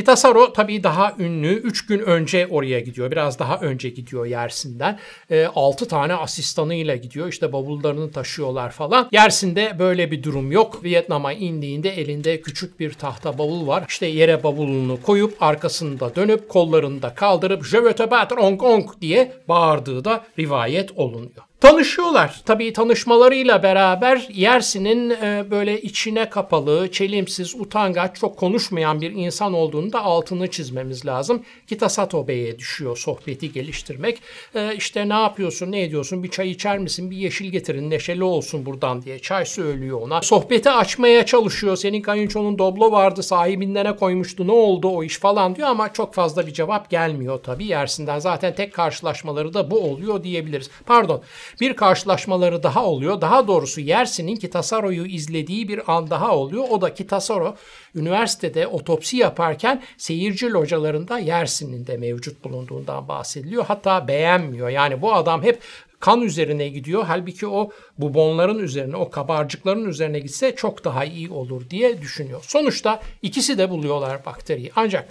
Kitasaro 0.00 0.52
tabii 0.52 0.82
daha 0.82 1.14
ünlü. 1.18 1.54
3 1.54 1.86
gün 1.86 1.98
önce 1.98 2.46
oraya 2.50 2.80
gidiyor. 2.80 3.10
Biraz 3.10 3.38
daha 3.38 3.58
önce 3.58 3.88
gidiyor 3.88 4.26
Yersin'den. 4.26 4.98
E, 5.30 5.46
6 5.46 5.88
tane 5.88 6.14
asistanıyla 6.14 6.96
gidiyor. 6.96 7.28
İşte 7.28 7.52
bavullarını 7.52 8.10
taşıyorlar 8.10 8.70
falan. 8.70 9.08
Yersin'de 9.12 9.76
böyle 9.78 10.10
bir 10.10 10.22
durum 10.22 10.52
yok. 10.52 10.84
Vietnam'a 10.84 11.32
indiğinde 11.32 11.90
elinde 11.90 12.40
küçük 12.40 12.80
bir 12.80 12.92
tahta 12.92 13.38
bavul 13.38 13.66
var. 13.66 13.84
İşte 13.88 14.06
yere 14.06 14.42
bavulunu 14.42 15.02
koyup 15.02 15.42
arkasında 15.42 16.14
dönüp 16.16 16.48
kollarını 16.48 17.02
da 17.02 17.14
kaldırıp 17.14 17.64
Je 17.64 17.78
veux 17.78 17.94
te 17.94 18.10
battre 18.10 18.36
Hong 18.36 18.60
Kong 18.60 18.90
diye 19.00 19.32
bağırdığı 19.48 20.04
da 20.04 20.24
rivayet 20.38 20.92
olunuyor. 20.92 21.49
Tanışıyorlar. 21.60 22.40
Tabii 22.46 22.72
tanışmalarıyla 22.72 23.62
beraber 23.62 24.28
Yersin'in 24.32 25.10
e, 25.10 25.44
böyle 25.50 25.80
içine 25.80 26.30
kapalı, 26.30 26.90
çelimsiz, 26.90 27.54
utangaç, 27.54 28.16
çok 28.16 28.36
konuşmayan 28.36 29.00
bir 29.00 29.10
insan 29.10 29.52
olduğunu 29.52 29.92
da 29.92 30.02
altını 30.02 30.50
çizmemiz 30.50 31.06
lazım. 31.06 31.42
Kitasato 31.66 32.28
Bey'e 32.28 32.58
düşüyor 32.58 32.96
sohbeti 32.96 33.52
geliştirmek. 33.52 34.18
E, 34.54 34.74
işte 34.76 35.08
ne 35.08 35.12
yapıyorsun, 35.14 35.72
ne 35.72 35.82
ediyorsun, 35.82 36.22
bir 36.22 36.30
çay 36.30 36.50
içer 36.50 36.78
misin, 36.78 37.10
bir 37.10 37.16
yeşil 37.16 37.46
getirin, 37.46 37.90
neşeli 37.90 38.24
olsun 38.24 38.66
buradan 38.66 39.02
diye 39.02 39.18
çay 39.18 39.46
söylüyor 39.46 40.00
ona. 40.00 40.22
Sohbeti 40.22 40.70
açmaya 40.70 41.26
çalışıyor. 41.26 41.76
Senin 41.76 42.02
kayınçonun 42.02 42.58
doblo 42.58 42.92
vardı, 42.92 43.22
sahibinden 43.22 43.86
ne 43.86 43.96
koymuştu, 43.96 44.46
ne 44.46 44.52
oldu 44.52 44.88
o 44.88 45.04
iş 45.04 45.18
falan 45.18 45.56
diyor 45.56 45.68
ama 45.68 45.92
çok 45.92 46.14
fazla 46.14 46.46
bir 46.46 46.52
cevap 46.52 46.90
gelmiyor 46.90 47.40
tabii 47.42 47.66
Yersin'den. 47.66 48.18
Zaten 48.18 48.54
tek 48.54 48.74
karşılaşmaları 48.74 49.54
da 49.54 49.70
bu 49.70 49.80
oluyor 49.80 50.22
diyebiliriz. 50.24 50.70
Pardon. 50.86 51.22
Bir 51.60 51.76
karşılaşmaları 51.76 52.62
daha 52.62 52.84
oluyor. 52.84 53.20
Daha 53.20 53.48
doğrusu 53.48 53.80
Yersin'in 53.80 54.36
Kitasaro'yu 54.36 55.06
izlediği 55.06 55.68
bir 55.68 55.92
an 55.92 56.10
daha 56.10 56.36
oluyor. 56.36 56.64
O 56.70 56.80
da 56.80 56.94
Kitasaro 56.94 57.56
üniversitede 57.94 58.66
otopsi 58.66 59.16
yaparken 59.16 59.82
seyirci 59.98 60.50
localarında 60.50 61.18
Yersin'in 61.18 61.86
de 61.86 61.96
mevcut 61.96 62.44
bulunduğundan 62.44 63.08
bahsediliyor. 63.08 63.64
Hatta 63.64 64.08
beğenmiyor. 64.08 64.68
Yani 64.68 65.02
bu 65.02 65.14
adam 65.14 65.42
hep 65.42 65.60
kan 66.00 66.20
üzerine 66.20 66.68
gidiyor. 66.68 67.04
Halbuki 67.06 67.46
o 67.46 67.70
bubonların 67.98 68.58
üzerine, 68.58 68.96
o 68.96 69.10
kabarcıkların 69.10 69.88
üzerine 69.88 70.20
gitse 70.20 70.56
çok 70.56 70.84
daha 70.84 71.04
iyi 71.04 71.30
olur 71.30 71.70
diye 71.70 72.02
düşünüyor. 72.02 72.44
Sonuçta 72.46 73.00
ikisi 73.22 73.58
de 73.58 73.70
buluyorlar 73.70 74.24
bakteriyi. 74.24 74.70
Ancak 74.76 75.08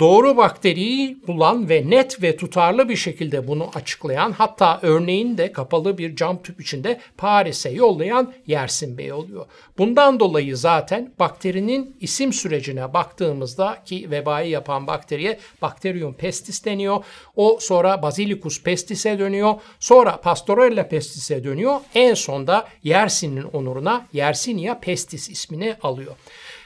doğru 0.00 0.36
bakteriyi 0.36 1.18
bulan 1.26 1.68
ve 1.68 1.90
net 1.90 2.22
ve 2.22 2.36
tutarlı 2.36 2.88
bir 2.88 2.96
şekilde 2.96 3.48
bunu 3.48 3.70
açıklayan 3.74 4.32
hatta 4.32 4.78
örneğin 4.82 5.38
de 5.38 5.52
kapalı 5.52 5.98
bir 5.98 6.16
cam 6.16 6.42
tüp 6.42 6.60
içinde 6.60 7.00
Paris'e 7.16 7.70
yollayan 7.70 8.32
Yersin 8.46 8.98
Bey 8.98 9.12
oluyor. 9.12 9.46
Bundan 9.78 10.20
dolayı 10.20 10.56
zaten 10.56 11.12
bakterinin 11.18 11.96
isim 12.00 12.32
sürecine 12.32 12.94
baktığımızda 12.94 13.82
ki 13.84 14.10
vebayı 14.10 14.50
yapan 14.50 14.86
bakteriye 14.86 15.38
Bacterium 15.62 16.14
pestis 16.14 16.64
deniyor. 16.64 17.04
O 17.36 17.58
sonra 17.60 18.02
Basilicus 18.02 18.62
pestis'e 18.62 19.18
dönüyor. 19.18 19.54
Sonra 19.80 20.20
Pastorella 20.20 20.88
pestis'e 20.88 21.44
dönüyor. 21.44 21.80
En 21.94 22.14
sonda 22.14 22.68
Yersin'in 22.82 23.42
onuruna 23.42 24.06
Yersinia 24.12 24.80
pestis 24.80 25.28
ismini 25.28 25.76
alıyor. 25.82 26.14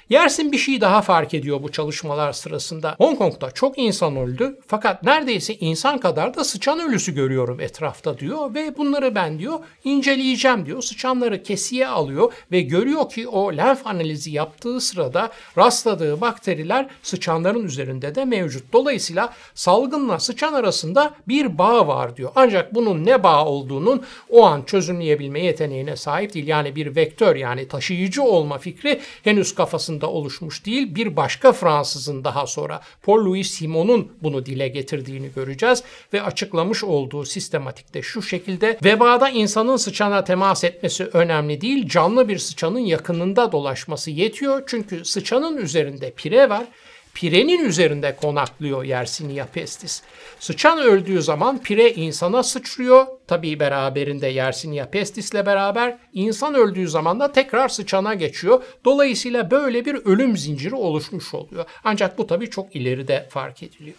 Yersin 0.09 0.53
bir 0.53 0.59
şey 0.59 0.81
daha 0.81 1.03
fark 1.03 1.35
ediyor 1.35 1.63
bu 1.63 1.73
çalışmalar 1.73 2.33
sırasında. 2.33 2.95
Hong 2.99 3.19
Kong'da 3.19 3.51
çok 3.51 3.79
insan 3.79 4.17
öldü 4.17 4.59
fakat 4.67 5.03
neredeyse 5.03 5.55
insan 5.55 5.99
kadar 5.99 6.35
da 6.35 6.45
sıçan 6.45 6.81
ölüsü 6.81 7.15
görüyorum 7.15 7.61
etrafta 7.61 8.19
diyor 8.19 8.55
ve 8.55 8.77
bunları 8.77 9.15
ben 9.15 9.39
diyor 9.39 9.59
inceleyeceğim 9.85 10.67
diyor. 10.67 10.83
Sıçanları 10.83 11.43
kesiye 11.43 11.89
alıyor 11.89 12.33
ve 12.53 12.61
görüyor 12.61 13.11
ki 13.11 13.29
o 13.29 13.57
lenf 13.57 13.87
analizi 13.87 14.31
yaptığı 14.31 14.81
sırada 14.81 15.31
rastladığı 15.59 16.21
bakteriler 16.21 16.87
sıçanların 17.03 17.65
üzerinde 17.65 18.15
de 18.15 18.25
mevcut. 18.25 18.73
Dolayısıyla 18.73 19.33
salgınla 19.55 20.19
sıçan 20.19 20.53
arasında 20.53 21.15
bir 21.29 21.59
bağ 21.59 21.87
var 21.87 22.17
diyor. 22.17 22.31
Ancak 22.35 22.75
bunun 22.75 23.07
ne 23.07 23.23
bağ 23.23 23.45
olduğunun 23.45 24.03
o 24.31 24.47
an 24.47 24.63
çözümleyebilme 24.63 25.45
yeteneğine 25.45 25.97
sahip 25.97 26.35
değil. 26.35 26.47
Yani 26.47 26.77
bir 26.77 26.97
vektör 26.97 27.37
yani 27.37 27.69
taşıyıcı 27.69 28.23
olma 28.23 28.59
fikri 28.59 29.01
henüz 29.25 29.55
kafasında 29.55 30.02
sırasında 30.03 30.11
oluşmuş 30.11 30.67
değil, 30.67 30.95
bir 30.95 31.17
başka 31.17 31.53
Fransızın 31.53 32.25
daha 32.25 32.47
sonra 32.47 32.81
Paul-Louis 33.07 33.45
Simon'un 33.45 34.13
bunu 34.23 34.47
dile 34.47 34.69
getirdiğini 34.69 35.31
göreceğiz 35.35 35.83
ve 36.13 36.23
açıklamış 36.23 36.85
olduğu 36.85 37.25
sistematikte 37.25 38.03
şu 38.03 38.23
şekilde 38.23 38.79
vebada 38.85 39.29
insanın 39.29 39.77
sıçana 39.77 40.25
temas 40.25 40.65
etmesi 40.65 41.05
önemli 41.05 41.61
değil, 41.61 41.89
canlı 41.89 42.29
bir 42.29 42.39
sıçanın 42.39 42.85
yakınında 42.87 43.53
dolaşması 43.53 44.11
yetiyor. 44.11 44.63
Çünkü 44.67 45.05
sıçanın 45.05 45.57
üzerinde 45.57 46.11
pire 46.11 46.49
var 46.49 46.67
pirenin 47.15 47.65
üzerinde 47.65 48.17
konaklıyor 48.17 48.85
Yersinia 48.85 49.47
pestis. 49.47 50.03
Sıçan 50.41 50.79
öldüğü 50.79 51.23
zaman 51.23 51.59
pire 51.59 51.93
insana 51.93 52.43
sıçrıyor. 52.43 53.07
Tabii 53.27 53.61
beraberinde 53.61 54.27
Yersinia 54.27 54.87
pestisle 54.87 55.47
beraber 55.47 55.99
insan 56.13 56.55
öldüğü 56.55 56.89
zaman 56.89 57.21
da 57.21 57.33
tekrar 57.33 57.69
sıçana 57.69 58.15
geçiyor. 58.15 58.63
Dolayısıyla 58.85 59.51
böyle 59.51 59.85
bir 59.85 59.95
ölüm 59.95 60.37
zinciri 60.37 60.75
oluşmuş 60.75 61.35
oluyor. 61.35 61.65
Ancak 61.85 62.19
bu 62.19 62.27
tabii 62.27 62.51
çok 62.51 62.77
ileride 62.77 63.29
fark 63.31 63.63
ediliyor. 63.63 63.97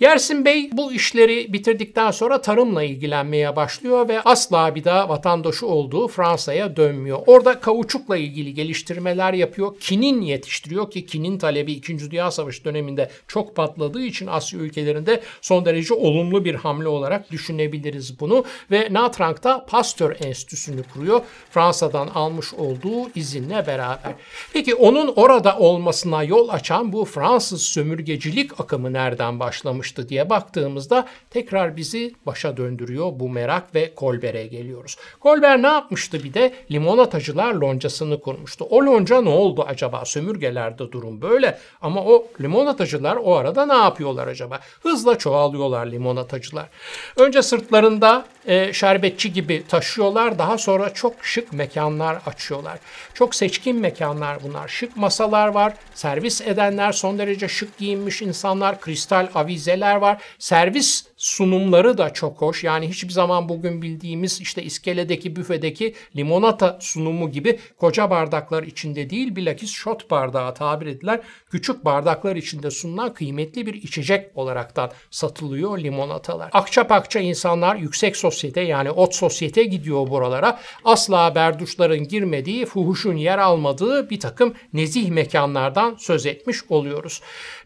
Yersin 0.00 0.44
Bey 0.44 0.70
bu 0.72 0.92
işleri 0.92 1.52
bitirdikten 1.52 2.10
sonra 2.10 2.40
tarımla 2.40 2.82
ilgilenmeye 2.82 3.56
başlıyor 3.56 4.08
ve 4.08 4.20
asla 4.20 4.74
bir 4.74 4.84
daha 4.84 5.08
vatandaşı 5.08 5.66
olduğu 5.66 6.08
Fransa'ya 6.08 6.76
dönmüyor. 6.76 7.18
Orada 7.26 7.60
kauçukla 7.60 8.16
ilgili 8.16 8.54
geliştirmeler 8.54 9.32
yapıyor. 9.32 9.76
Kinin 9.80 10.20
yetiştiriyor 10.20 10.90
ki 10.90 11.06
kinin 11.06 11.38
talebi 11.38 11.72
2. 11.72 12.10
Dünya 12.10 12.30
Savaşı 12.30 12.64
döneminde 12.64 13.10
çok 13.28 13.56
patladığı 13.56 14.02
için 14.02 14.26
Asya 14.26 14.60
ülkelerinde 14.60 15.22
son 15.40 15.64
derece 15.64 15.94
olumlu 15.94 16.44
bir 16.44 16.54
hamle 16.54 16.88
olarak 16.88 17.30
düşünebiliriz 17.30 18.20
bunu. 18.20 18.44
Ve 18.70 18.88
Natrank'ta 18.90 19.66
Pasteur 19.66 20.16
Enstitüsü'nü 20.24 20.82
kuruyor. 20.82 21.20
Fransa'dan 21.50 22.06
almış 22.08 22.54
olduğu 22.54 23.10
izinle 23.14 23.66
beraber. 23.66 24.14
Peki 24.52 24.74
onun 24.74 25.12
orada 25.16 25.58
olmasına 25.58 26.22
yol 26.22 26.48
açan 26.48 26.92
bu 26.92 27.04
Fransız 27.04 27.62
sömürgecilik 27.62 28.60
akımı 28.60 28.92
nereden 28.92 29.40
başlamış? 29.40 29.89
Yapmıştı 29.90 30.08
diye 30.08 30.30
baktığımızda 30.30 31.06
tekrar 31.30 31.76
bizi 31.76 32.14
başa 32.26 32.56
döndürüyor 32.56 33.12
bu 33.14 33.28
merak 33.28 33.74
ve 33.74 33.94
Kolber'e 33.94 34.46
geliyoruz. 34.46 34.96
Kolber 35.20 35.62
ne 35.62 35.66
yapmıştı 35.66 36.24
bir 36.24 36.34
de 36.34 36.52
limonatacılar 36.70 37.54
loncasını 37.54 38.20
kurmuştu. 38.20 38.66
O 38.70 38.78
lonca 38.86 39.20
ne 39.20 39.28
oldu 39.28 39.64
acaba? 39.68 40.04
Sömürgelerde 40.04 40.92
durum 40.92 41.20
böyle 41.22 41.58
ama 41.82 42.04
o 42.04 42.26
limonatacılar 42.40 43.16
o 43.16 43.36
arada 43.36 43.66
ne 43.66 43.84
yapıyorlar 43.84 44.26
acaba? 44.26 44.60
Hızla 44.82 45.18
çoğalıyorlar 45.18 45.86
limonatacılar. 45.86 46.68
Önce 47.16 47.42
sırtlarında 47.42 48.24
e, 48.46 48.72
şerbetçi 48.72 49.32
gibi 49.32 49.66
taşıyorlar. 49.68 50.38
Daha 50.38 50.58
sonra 50.58 50.94
çok 50.94 51.14
şık 51.22 51.52
mekanlar 51.52 52.18
açıyorlar. 52.26 52.78
Çok 53.14 53.34
seçkin 53.34 53.80
mekanlar 53.80 54.42
bunlar. 54.42 54.68
Şık 54.68 54.96
masalar 54.96 55.48
var. 55.48 55.72
Servis 55.94 56.40
edenler 56.40 56.92
son 56.92 57.18
derece 57.18 57.48
şık 57.48 57.78
giyinmiş 57.78 58.22
insanlar. 58.22 58.80
Kristal 58.80 59.28
avizeler 59.34 59.79
var. 59.80 60.22
Servis 60.38 61.04
sunumları 61.20 61.98
da 61.98 62.12
çok 62.12 62.40
hoş. 62.40 62.64
Yani 62.64 62.88
hiçbir 62.88 63.12
zaman 63.12 63.48
bugün 63.48 63.82
bildiğimiz 63.82 64.40
işte 64.40 64.62
iskeledeki 64.62 65.36
büfedeki 65.36 65.94
limonata 66.16 66.78
sunumu 66.80 67.30
gibi 67.30 67.58
koca 67.78 68.10
bardaklar 68.10 68.62
içinde 68.62 69.10
değil 69.10 69.36
bilakis 69.36 69.70
shot 69.70 70.10
bardağı 70.10 70.54
tabir 70.54 70.86
edilen 70.86 71.22
küçük 71.50 71.84
bardaklar 71.84 72.36
içinde 72.36 72.70
sunulan 72.70 73.14
kıymetli 73.14 73.66
bir 73.66 73.74
içecek 73.74 74.30
olaraktan 74.34 74.90
satılıyor 75.10 75.78
limonatalar. 75.78 76.50
Akça 76.52 76.86
pakça 76.86 77.20
insanlar 77.20 77.76
yüksek 77.76 78.16
sosyete 78.16 78.60
yani 78.60 78.90
ot 78.90 79.14
sosyete 79.14 79.64
gidiyor 79.64 80.10
buralara. 80.10 80.60
Asla 80.84 81.34
berduşların 81.34 82.08
girmediği, 82.08 82.66
fuhuşun 82.66 83.16
yer 83.16 83.38
almadığı 83.38 84.10
bir 84.10 84.20
takım 84.20 84.54
nezih 84.72 85.10
mekanlardan 85.10 85.96
söz 85.98 86.26
etmiş 86.26 86.58
oluyoruz. 86.68 87.20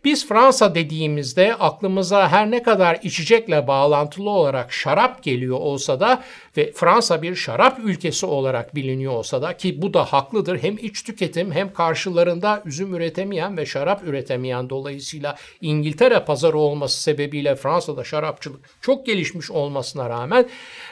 Biz 0.05 0.29
Fransa 0.29 0.75
dediğimizde 0.75 1.55
aklımıza 1.55 2.29
her 2.29 2.51
ne 2.51 2.62
kadar 2.62 2.99
içecekle 3.44 3.66
bağlantılı 3.66 4.30
olarak 4.30 4.72
şarap 4.72 5.22
geliyor 5.22 5.59
olsa 5.61 6.00
da 6.00 6.22
ve 6.57 6.73
Fransa 6.73 7.23
bir 7.23 7.35
şarap 7.35 7.79
ülkesi 7.85 8.27
olarak 8.27 8.75
biliniyor 8.75 9.12
olsa 9.12 9.43
da 9.43 9.57
ki 9.57 9.83
bu 9.83 9.95
da 9.95 10.05
haklıdır 10.05 10.62
hem 10.62 10.79
iç 10.79 11.03
tüketim 11.03 11.53
hem 11.53 11.73
karşılarında 11.73 12.62
üzüm 12.64 12.95
üretemeyen 12.95 13.57
ve 13.57 13.67
şarap 13.67 14.03
üretemeyen 14.05 14.71
dolayısıyla 14.71 15.37
İngiltere 15.61 16.21
pazarı 16.25 16.59
olması 16.59 17.03
sebebiyle 17.03 17.57
Fransa'da 17.57 18.05
şarapçılık 18.05 18.61
çok 18.81 19.07
gelişmiş 19.07 19.51
olmasına 19.51 20.11
rağmen 20.11 20.49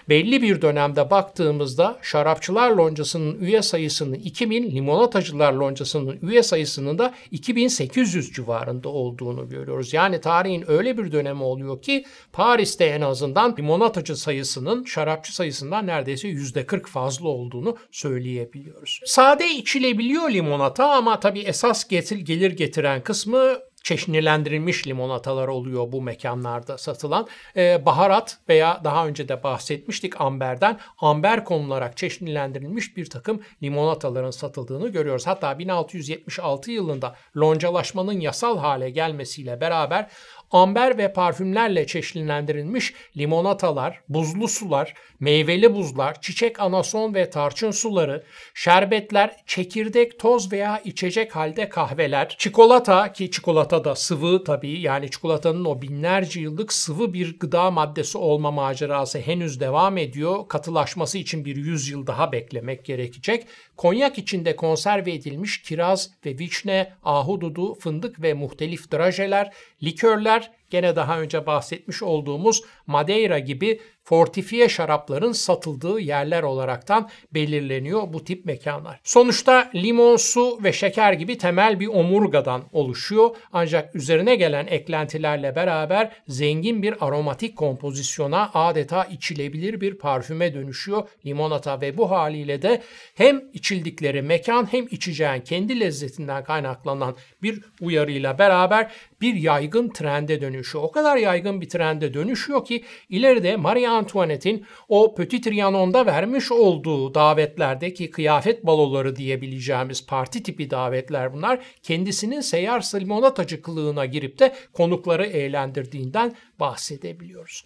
belli 0.08 0.42
bir 0.42 0.62
dönemde 0.62 1.10
baktığımızda 1.10 1.98
şarapçılar 2.02 2.70
loncasının 2.70 3.40
üye 3.40 3.62
sayısının 3.62 4.14
2000, 4.14 4.70
limonatacılar 4.70 5.52
loncasının 5.52 6.18
üye 6.22 6.42
sayısının 6.42 6.98
da 6.98 7.14
2800 7.30 8.32
civarında 8.32 8.88
olduğunu 8.88 9.48
görüyoruz. 9.48 9.92
Yani 9.92 10.20
tarihin 10.20 10.70
öyle 10.70 10.98
bir 10.98 11.12
dönemi 11.12 11.42
oluyor 11.42 11.82
ki 11.82 12.04
Paris'te 12.32 12.84
en 12.84 13.00
azından 13.00 13.56
limonatacı 13.58 14.16
sayısının 14.16 14.84
şarapçı 14.84 15.34
sayısından 15.52 15.86
neredeyse 15.86 16.28
%40 16.28 16.86
fazla 16.86 17.28
olduğunu 17.28 17.76
söyleyebiliyoruz. 17.90 19.00
Sade 19.04 19.50
içilebiliyor 19.50 20.30
limonata 20.30 20.90
ama 20.90 21.20
tabii 21.20 21.40
esas 21.40 21.88
getir, 21.88 22.18
gelir 22.18 22.50
getiren 22.50 23.02
kısmı 23.02 23.58
çeşnilendirilmiş 23.82 24.86
limonatalar 24.86 25.48
oluyor 25.48 25.92
bu 25.92 26.02
mekanlarda 26.02 26.78
satılan. 26.78 27.28
Ee, 27.56 27.86
baharat 27.86 28.38
veya 28.48 28.80
daha 28.84 29.06
önce 29.06 29.28
de 29.28 29.42
bahsetmiştik 29.42 30.20
amberden. 30.20 30.80
Amber 30.98 31.44
konularak 31.44 31.96
çeşnilendirilmiş 31.96 32.96
bir 32.96 33.10
takım 33.10 33.40
limonataların 33.62 34.30
satıldığını 34.30 34.88
görüyoruz. 34.88 35.26
Hatta 35.26 35.58
1676 35.58 36.70
yılında 36.70 37.16
loncalaşmanın 37.36 38.20
yasal 38.20 38.58
hale 38.58 38.90
gelmesiyle 38.90 39.60
beraber 39.60 40.10
amber 40.52 40.98
ve 40.98 41.12
parfümlerle 41.12 41.86
çeşitlendirilmiş 41.86 42.94
limonatalar, 43.16 44.00
buzlu 44.08 44.48
sular, 44.48 44.94
meyveli 45.20 45.74
buzlar, 45.74 46.20
çiçek 46.20 46.60
anason 46.60 47.14
ve 47.14 47.30
tarçın 47.30 47.70
suları, 47.70 48.24
şerbetler, 48.54 49.36
çekirdek, 49.46 50.18
toz 50.18 50.52
veya 50.52 50.80
içecek 50.84 51.36
halde 51.36 51.68
kahveler, 51.68 52.34
çikolata 52.38 53.12
ki 53.12 53.30
çikolata 53.30 53.84
da 53.84 53.94
sıvı 53.94 54.44
tabii 54.44 54.80
yani 54.80 55.10
çikolatanın 55.10 55.64
o 55.64 55.82
binlerce 55.82 56.40
yıllık 56.40 56.72
sıvı 56.72 57.14
bir 57.14 57.38
gıda 57.38 57.70
maddesi 57.70 58.18
olma 58.18 58.50
macerası 58.50 59.18
henüz 59.18 59.60
devam 59.60 59.98
ediyor. 59.98 60.48
Katılaşması 60.48 61.18
için 61.18 61.44
bir 61.44 61.56
yüzyıl 61.56 62.06
daha 62.06 62.32
beklemek 62.32 62.84
gerekecek. 62.84 63.46
Konyak 63.76 64.18
içinde 64.18 64.56
konserve 64.56 65.12
edilmiş 65.12 65.62
kiraz 65.62 66.10
ve 66.26 66.38
vişne, 66.38 66.92
ahududu, 67.04 67.74
fındık 67.74 68.22
ve 68.22 68.34
muhtelif 68.34 68.92
drajeler, 68.92 69.52
likörler, 69.82 70.50
gene 70.70 70.96
daha 70.96 71.20
önce 71.20 71.46
bahsetmiş 71.46 72.02
olduğumuz 72.02 72.62
Madeira 72.86 73.38
gibi 73.38 73.80
fortifiye 74.04 74.68
şarapların 74.68 75.32
satıldığı 75.32 76.00
yerler 76.00 76.42
olaraktan 76.42 77.10
belirleniyor 77.34 78.12
bu 78.12 78.24
tip 78.24 78.44
mekanlar. 78.44 79.00
Sonuçta 79.04 79.70
limon, 79.74 80.16
su 80.16 80.58
ve 80.64 80.72
şeker 80.72 81.12
gibi 81.12 81.38
temel 81.38 81.80
bir 81.80 81.86
omurgadan 81.86 82.62
oluşuyor. 82.72 83.36
Ancak 83.52 83.94
üzerine 83.94 84.36
gelen 84.36 84.66
eklentilerle 84.66 85.56
beraber 85.56 86.12
zengin 86.28 86.82
bir 86.82 87.06
aromatik 87.06 87.56
kompozisyona 87.56 88.50
adeta 88.54 89.04
içilebilir 89.04 89.80
bir 89.80 89.98
parfüme 89.98 90.54
dönüşüyor 90.54 91.08
limonata 91.26 91.80
ve 91.80 91.96
bu 91.96 92.10
haliyle 92.10 92.62
de 92.62 92.82
hem 93.14 93.42
içildikleri 93.52 94.22
mekan 94.22 94.72
hem 94.72 94.86
içeceğin 94.90 95.40
kendi 95.40 95.80
lezzetinden 95.80 96.44
kaynaklanan 96.44 97.16
bir 97.42 97.60
uyarıyla 97.80 98.38
beraber 98.38 98.92
bir 99.20 99.34
yaygın 99.34 99.88
trende 99.88 100.40
dönüşüyor. 100.40 100.84
O 100.84 100.92
kadar 100.92 101.16
yaygın 101.16 101.60
bir 101.60 101.68
trende 101.68 102.14
dönüşüyor 102.14 102.64
ki 102.64 102.84
ileride 103.08 103.56
Marie 103.56 103.91
Antoinette'in 103.92 104.66
o 104.88 105.14
Petit 105.14 105.44
Trianon'da 105.44 106.06
vermiş 106.06 106.52
olduğu 106.52 107.14
davetlerdeki 107.14 108.10
kıyafet 108.10 108.66
baloları 108.66 109.16
diyebileceğimiz 109.16 110.06
parti 110.06 110.42
tipi 110.42 110.70
davetler 110.70 111.32
bunlar. 111.32 111.60
Kendisinin 111.82 112.40
seyyar 112.40 112.80
limonatacı 113.00 113.62
kılığına 113.62 114.06
girip 114.06 114.38
de 114.38 114.54
konukları 114.72 115.26
eğlendirdiğinden 115.26 116.36
bahsedebiliyoruz. 116.60 117.64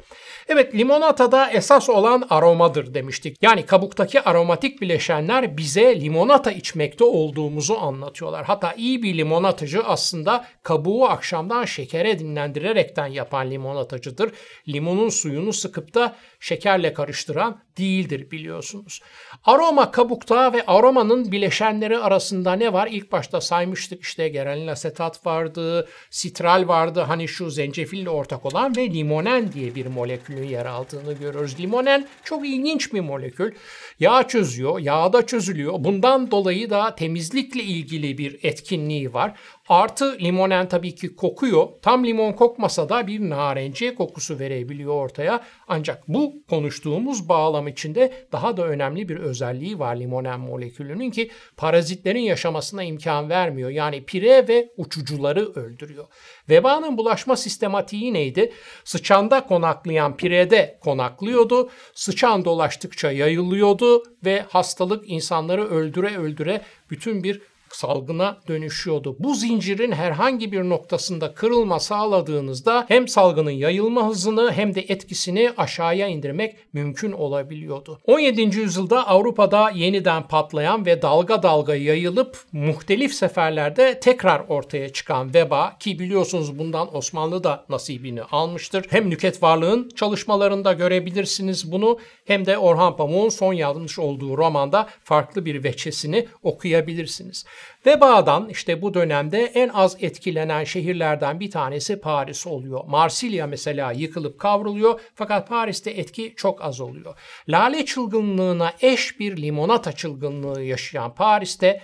Evet 0.48 0.74
limonatada 0.74 1.50
esas 1.50 1.88
olan 1.88 2.26
aromadır 2.30 2.94
demiştik. 2.94 3.36
Yani 3.42 3.66
kabuktaki 3.66 4.20
aromatik 4.20 4.80
bileşenler 4.80 5.56
bize 5.56 6.00
limonata 6.00 6.52
içmekte 6.52 7.04
olduğumuzu 7.04 7.74
anlatıyorlar. 7.74 8.44
Hatta 8.44 8.72
iyi 8.72 9.02
bir 9.02 9.18
limonatacı 9.18 9.82
aslında 9.84 10.44
kabuğu 10.62 11.04
akşamdan 11.04 11.64
şekere 11.64 12.18
dinlendirerekten 12.18 13.06
yapan 13.06 13.50
limonatacıdır. 13.50 14.32
Limonun 14.68 15.08
suyunu 15.08 15.52
sıkıp 15.52 15.94
da 15.94 16.15
şekerle 16.40 16.94
karıştıran 16.94 17.60
değildir 17.78 18.30
biliyorsunuz. 18.30 19.00
Aroma 19.44 19.90
kabukta 19.90 20.52
ve 20.52 20.66
aromanın 20.66 21.32
bileşenleri 21.32 21.98
arasında 21.98 22.52
ne 22.52 22.72
var? 22.72 22.88
İlk 22.90 23.12
başta 23.12 23.40
saymıştık 23.40 24.02
işte 24.02 24.28
geranil 24.28 24.72
asetat 24.72 25.26
vardı, 25.26 25.88
sitral 26.10 26.68
vardı 26.68 27.00
hani 27.00 27.28
şu 27.28 27.50
zencefille 27.50 28.10
ortak 28.10 28.46
olan 28.46 28.76
ve 28.76 28.90
limonen 28.90 29.52
diye 29.52 29.74
bir 29.74 29.86
molekülün 29.86 30.48
yer 30.48 30.66
aldığını 30.66 31.12
görüyoruz. 31.12 31.60
Limonen 31.60 32.08
çok 32.24 32.46
ilginç 32.46 32.92
bir 32.92 33.00
molekül. 33.00 33.52
Yağ 34.00 34.28
çözüyor, 34.28 34.78
yağda 34.78 35.26
çözülüyor. 35.26 35.74
Bundan 35.78 36.30
dolayı 36.30 36.70
da 36.70 36.94
temizlikle 36.94 37.62
ilgili 37.62 38.18
bir 38.18 38.38
etkinliği 38.42 39.12
var. 39.12 39.34
Artı 39.68 40.18
limonen 40.20 40.68
tabii 40.68 40.94
ki 40.94 41.16
kokuyor. 41.16 41.68
Tam 41.82 42.04
limon 42.04 42.32
kokmasa 42.32 42.88
da 42.88 43.06
bir 43.06 43.20
narenciye 43.20 43.94
kokusu 43.94 44.38
verebiliyor 44.38 44.94
ortaya. 44.94 45.44
Ancak 45.68 46.08
bu 46.08 46.34
konuştuğumuz 46.50 47.28
bağlam 47.28 47.68
içinde 47.68 48.12
daha 48.32 48.56
da 48.56 48.66
önemli 48.66 49.08
bir 49.08 49.16
özelliği 49.16 49.78
var 49.78 49.96
limonen 49.96 50.40
molekülünün 50.40 51.10
ki 51.10 51.30
parazitlerin 51.56 52.20
yaşamasına 52.20 52.82
imkan 52.82 53.30
vermiyor. 53.30 53.70
Yani 53.70 54.04
pire 54.04 54.48
ve 54.48 54.68
uçucuları 54.76 55.52
öldürüyor. 55.52 56.06
Vebanın 56.48 56.98
bulaşma 56.98 57.36
sistematiği 57.36 58.14
neydi? 58.14 58.52
Sıçanda 58.84 59.46
konaklayan 59.46 60.16
pirede 60.16 60.78
konaklıyordu. 60.80 61.70
Sıçan 61.94 62.44
dolaştıkça 62.44 63.10
yayılıyordu 63.10 64.02
ve 64.24 64.44
hastalık 64.48 65.10
insanları 65.10 65.64
öldüre 65.64 66.16
öldüre 66.16 66.60
bütün 66.90 67.24
bir 67.24 67.40
salgına 67.70 68.38
dönüşüyordu. 68.48 69.16
Bu 69.18 69.34
zincirin 69.34 69.92
herhangi 69.92 70.52
bir 70.52 70.62
noktasında 70.62 71.34
kırılma 71.34 71.80
sağladığınızda 71.80 72.84
hem 72.88 73.08
salgının 73.08 73.50
yayılma 73.50 74.08
hızını 74.08 74.52
hem 74.52 74.74
de 74.74 74.80
etkisini 74.80 75.52
aşağıya 75.56 76.06
indirmek 76.08 76.56
mümkün 76.72 77.12
olabiliyordu. 77.12 78.00
17. 78.04 78.40
yüzyılda 78.42 79.08
Avrupa'da 79.08 79.70
yeniden 79.70 80.22
patlayan 80.22 80.86
ve 80.86 81.02
dalga 81.02 81.42
dalga 81.42 81.74
yayılıp 81.74 82.38
muhtelif 82.52 83.14
seferlerde 83.14 84.00
tekrar 84.00 84.40
ortaya 84.48 84.92
çıkan 84.92 85.34
veba 85.34 85.76
ki 85.78 85.98
biliyorsunuz 85.98 86.58
bundan 86.58 86.96
Osmanlı 86.96 87.44
da 87.44 87.64
nasibini 87.68 88.22
almıştır. 88.22 88.86
Hem 88.90 89.10
Nüket 89.10 89.42
Varlığın 89.42 89.88
çalışmalarında 89.96 90.72
görebilirsiniz 90.72 91.72
bunu 91.72 91.98
hem 92.24 92.46
de 92.46 92.58
Orhan 92.58 92.96
Pamuk'un 92.96 93.28
son 93.28 93.52
yazmış 93.52 93.98
olduğu 93.98 94.36
romanda 94.36 94.88
farklı 95.04 95.44
bir 95.44 95.64
veçesini 95.64 96.28
okuyabilirsiniz. 96.42 97.44
Vebadan 97.86 98.48
işte 98.48 98.82
bu 98.82 98.94
dönemde 98.94 99.44
en 99.44 99.68
az 99.68 99.96
etkilenen 100.00 100.64
şehirlerden 100.64 101.40
bir 101.40 101.50
tanesi 101.50 102.00
Paris 102.00 102.46
oluyor. 102.46 102.84
Marsilya 102.84 103.46
mesela 103.46 103.92
yıkılıp 103.92 104.40
kavruluyor 104.40 105.00
fakat 105.14 105.48
Paris'te 105.48 105.90
etki 105.90 106.34
çok 106.36 106.64
az 106.64 106.80
oluyor. 106.80 107.14
Lale 107.48 107.84
çılgınlığına 107.84 108.72
eş 108.80 109.20
bir 109.20 109.36
limonata 109.36 109.92
çılgınlığı 109.92 110.62
yaşayan 110.62 111.14
Paris'te 111.14 111.82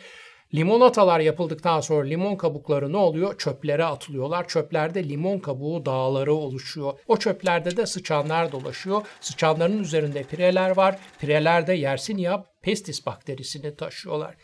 Limonatalar 0.55 1.21
yapıldıktan 1.21 1.81
sonra 1.81 2.07
limon 2.07 2.37
kabukları 2.37 2.93
ne 2.93 2.97
oluyor? 2.97 3.39
Çöplere 3.39 3.85
atılıyorlar. 3.85 4.49
Çöplerde 4.49 5.09
limon 5.09 5.39
kabuğu 5.39 5.87
dağları 5.87 6.35
oluşuyor. 6.35 6.93
O 7.09 7.17
çöplerde 7.17 7.77
de 7.77 7.87
sıçanlar 7.87 8.53
dolaşıyor. 8.53 9.03
Sıçanların 9.21 9.83
üzerinde 9.83 10.23
pireler 10.23 10.77
var. 10.77 10.99
Pirelerde 11.21 11.73
Yersinia 11.73 12.45
pestis 12.63 13.07
bakterisini 13.07 13.77
taşıyorlar. 13.77 14.35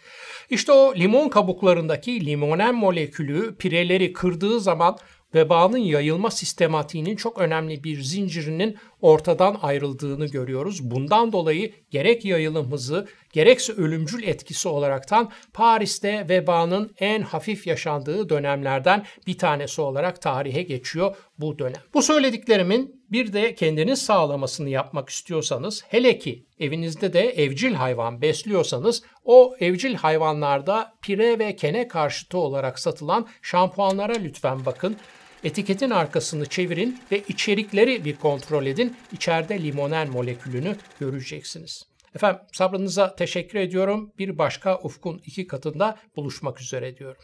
İşte 0.50 0.72
o 0.72 0.94
limon 0.94 1.28
kabuklarındaki 1.28 2.26
limonen 2.26 2.74
molekülü 2.74 3.56
pireleri 3.56 4.12
kırdığı 4.12 4.60
zaman 4.60 4.98
vebanın 5.34 5.78
yayılma 5.78 6.30
sistematiğinin 6.30 7.16
çok 7.16 7.38
önemli 7.38 7.84
bir 7.84 8.02
zincirinin 8.02 8.76
ortadan 9.00 9.56
ayrıldığını 9.62 10.26
görüyoruz. 10.26 10.90
Bundan 10.90 11.32
dolayı 11.32 11.72
gerek 11.90 12.24
yayılım 12.24 12.72
hızı 12.72 13.08
gerekse 13.32 13.72
ölümcül 13.72 14.22
etkisi 14.22 14.68
olaraktan 14.68 15.30
Paris'te 15.52 16.26
vebanın 16.28 16.94
en 16.98 17.22
hafif 17.22 17.66
yaşandığı 17.66 18.28
dönemlerden 18.28 19.06
bir 19.26 19.38
tanesi 19.38 19.80
olarak 19.80 20.22
tarihe 20.22 20.62
geçiyor 20.62 21.16
bu 21.38 21.58
dönem. 21.58 21.82
Bu 21.94 22.02
söylediklerimin 22.02 23.04
bir 23.12 23.32
de 23.32 23.54
kendiniz 23.54 24.02
sağlamasını 24.02 24.68
yapmak 24.68 25.08
istiyorsanız 25.08 25.84
hele 25.88 26.18
ki 26.18 26.46
evinizde 26.60 27.12
de 27.12 27.20
evcil 27.20 27.74
hayvan 27.74 28.22
besliyorsanız 28.22 29.02
o 29.24 29.56
evcil 29.60 29.94
hayvanlarda 29.94 30.92
pire 31.02 31.38
ve 31.38 31.56
kene 31.56 31.88
karşıtı 31.88 32.38
olarak 32.38 32.78
satılan 32.78 33.28
şampuanlara 33.42 34.12
lütfen 34.12 34.66
bakın. 34.66 34.96
Etiketin 35.44 35.90
arkasını 35.90 36.46
çevirin 36.46 37.00
ve 37.12 37.22
içerikleri 37.28 38.04
bir 38.04 38.16
kontrol 38.16 38.66
edin. 38.66 38.96
İçeride 39.12 39.62
limonen 39.62 40.10
molekülünü 40.10 40.76
göreceksiniz. 41.00 41.82
Efendim 42.14 42.40
sabrınıza 42.52 43.16
teşekkür 43.16 43.58
ediyorum. 43.58 44.12
Bir 44.18 44.38
başka 44.38 44.78
ufkun 44.78 45.22
iki 45.26 45.46
katında 45.46 45.98
buluşmak 46.16 46.60
üzere 46.60 46.96
diyorum. 46.96 47.22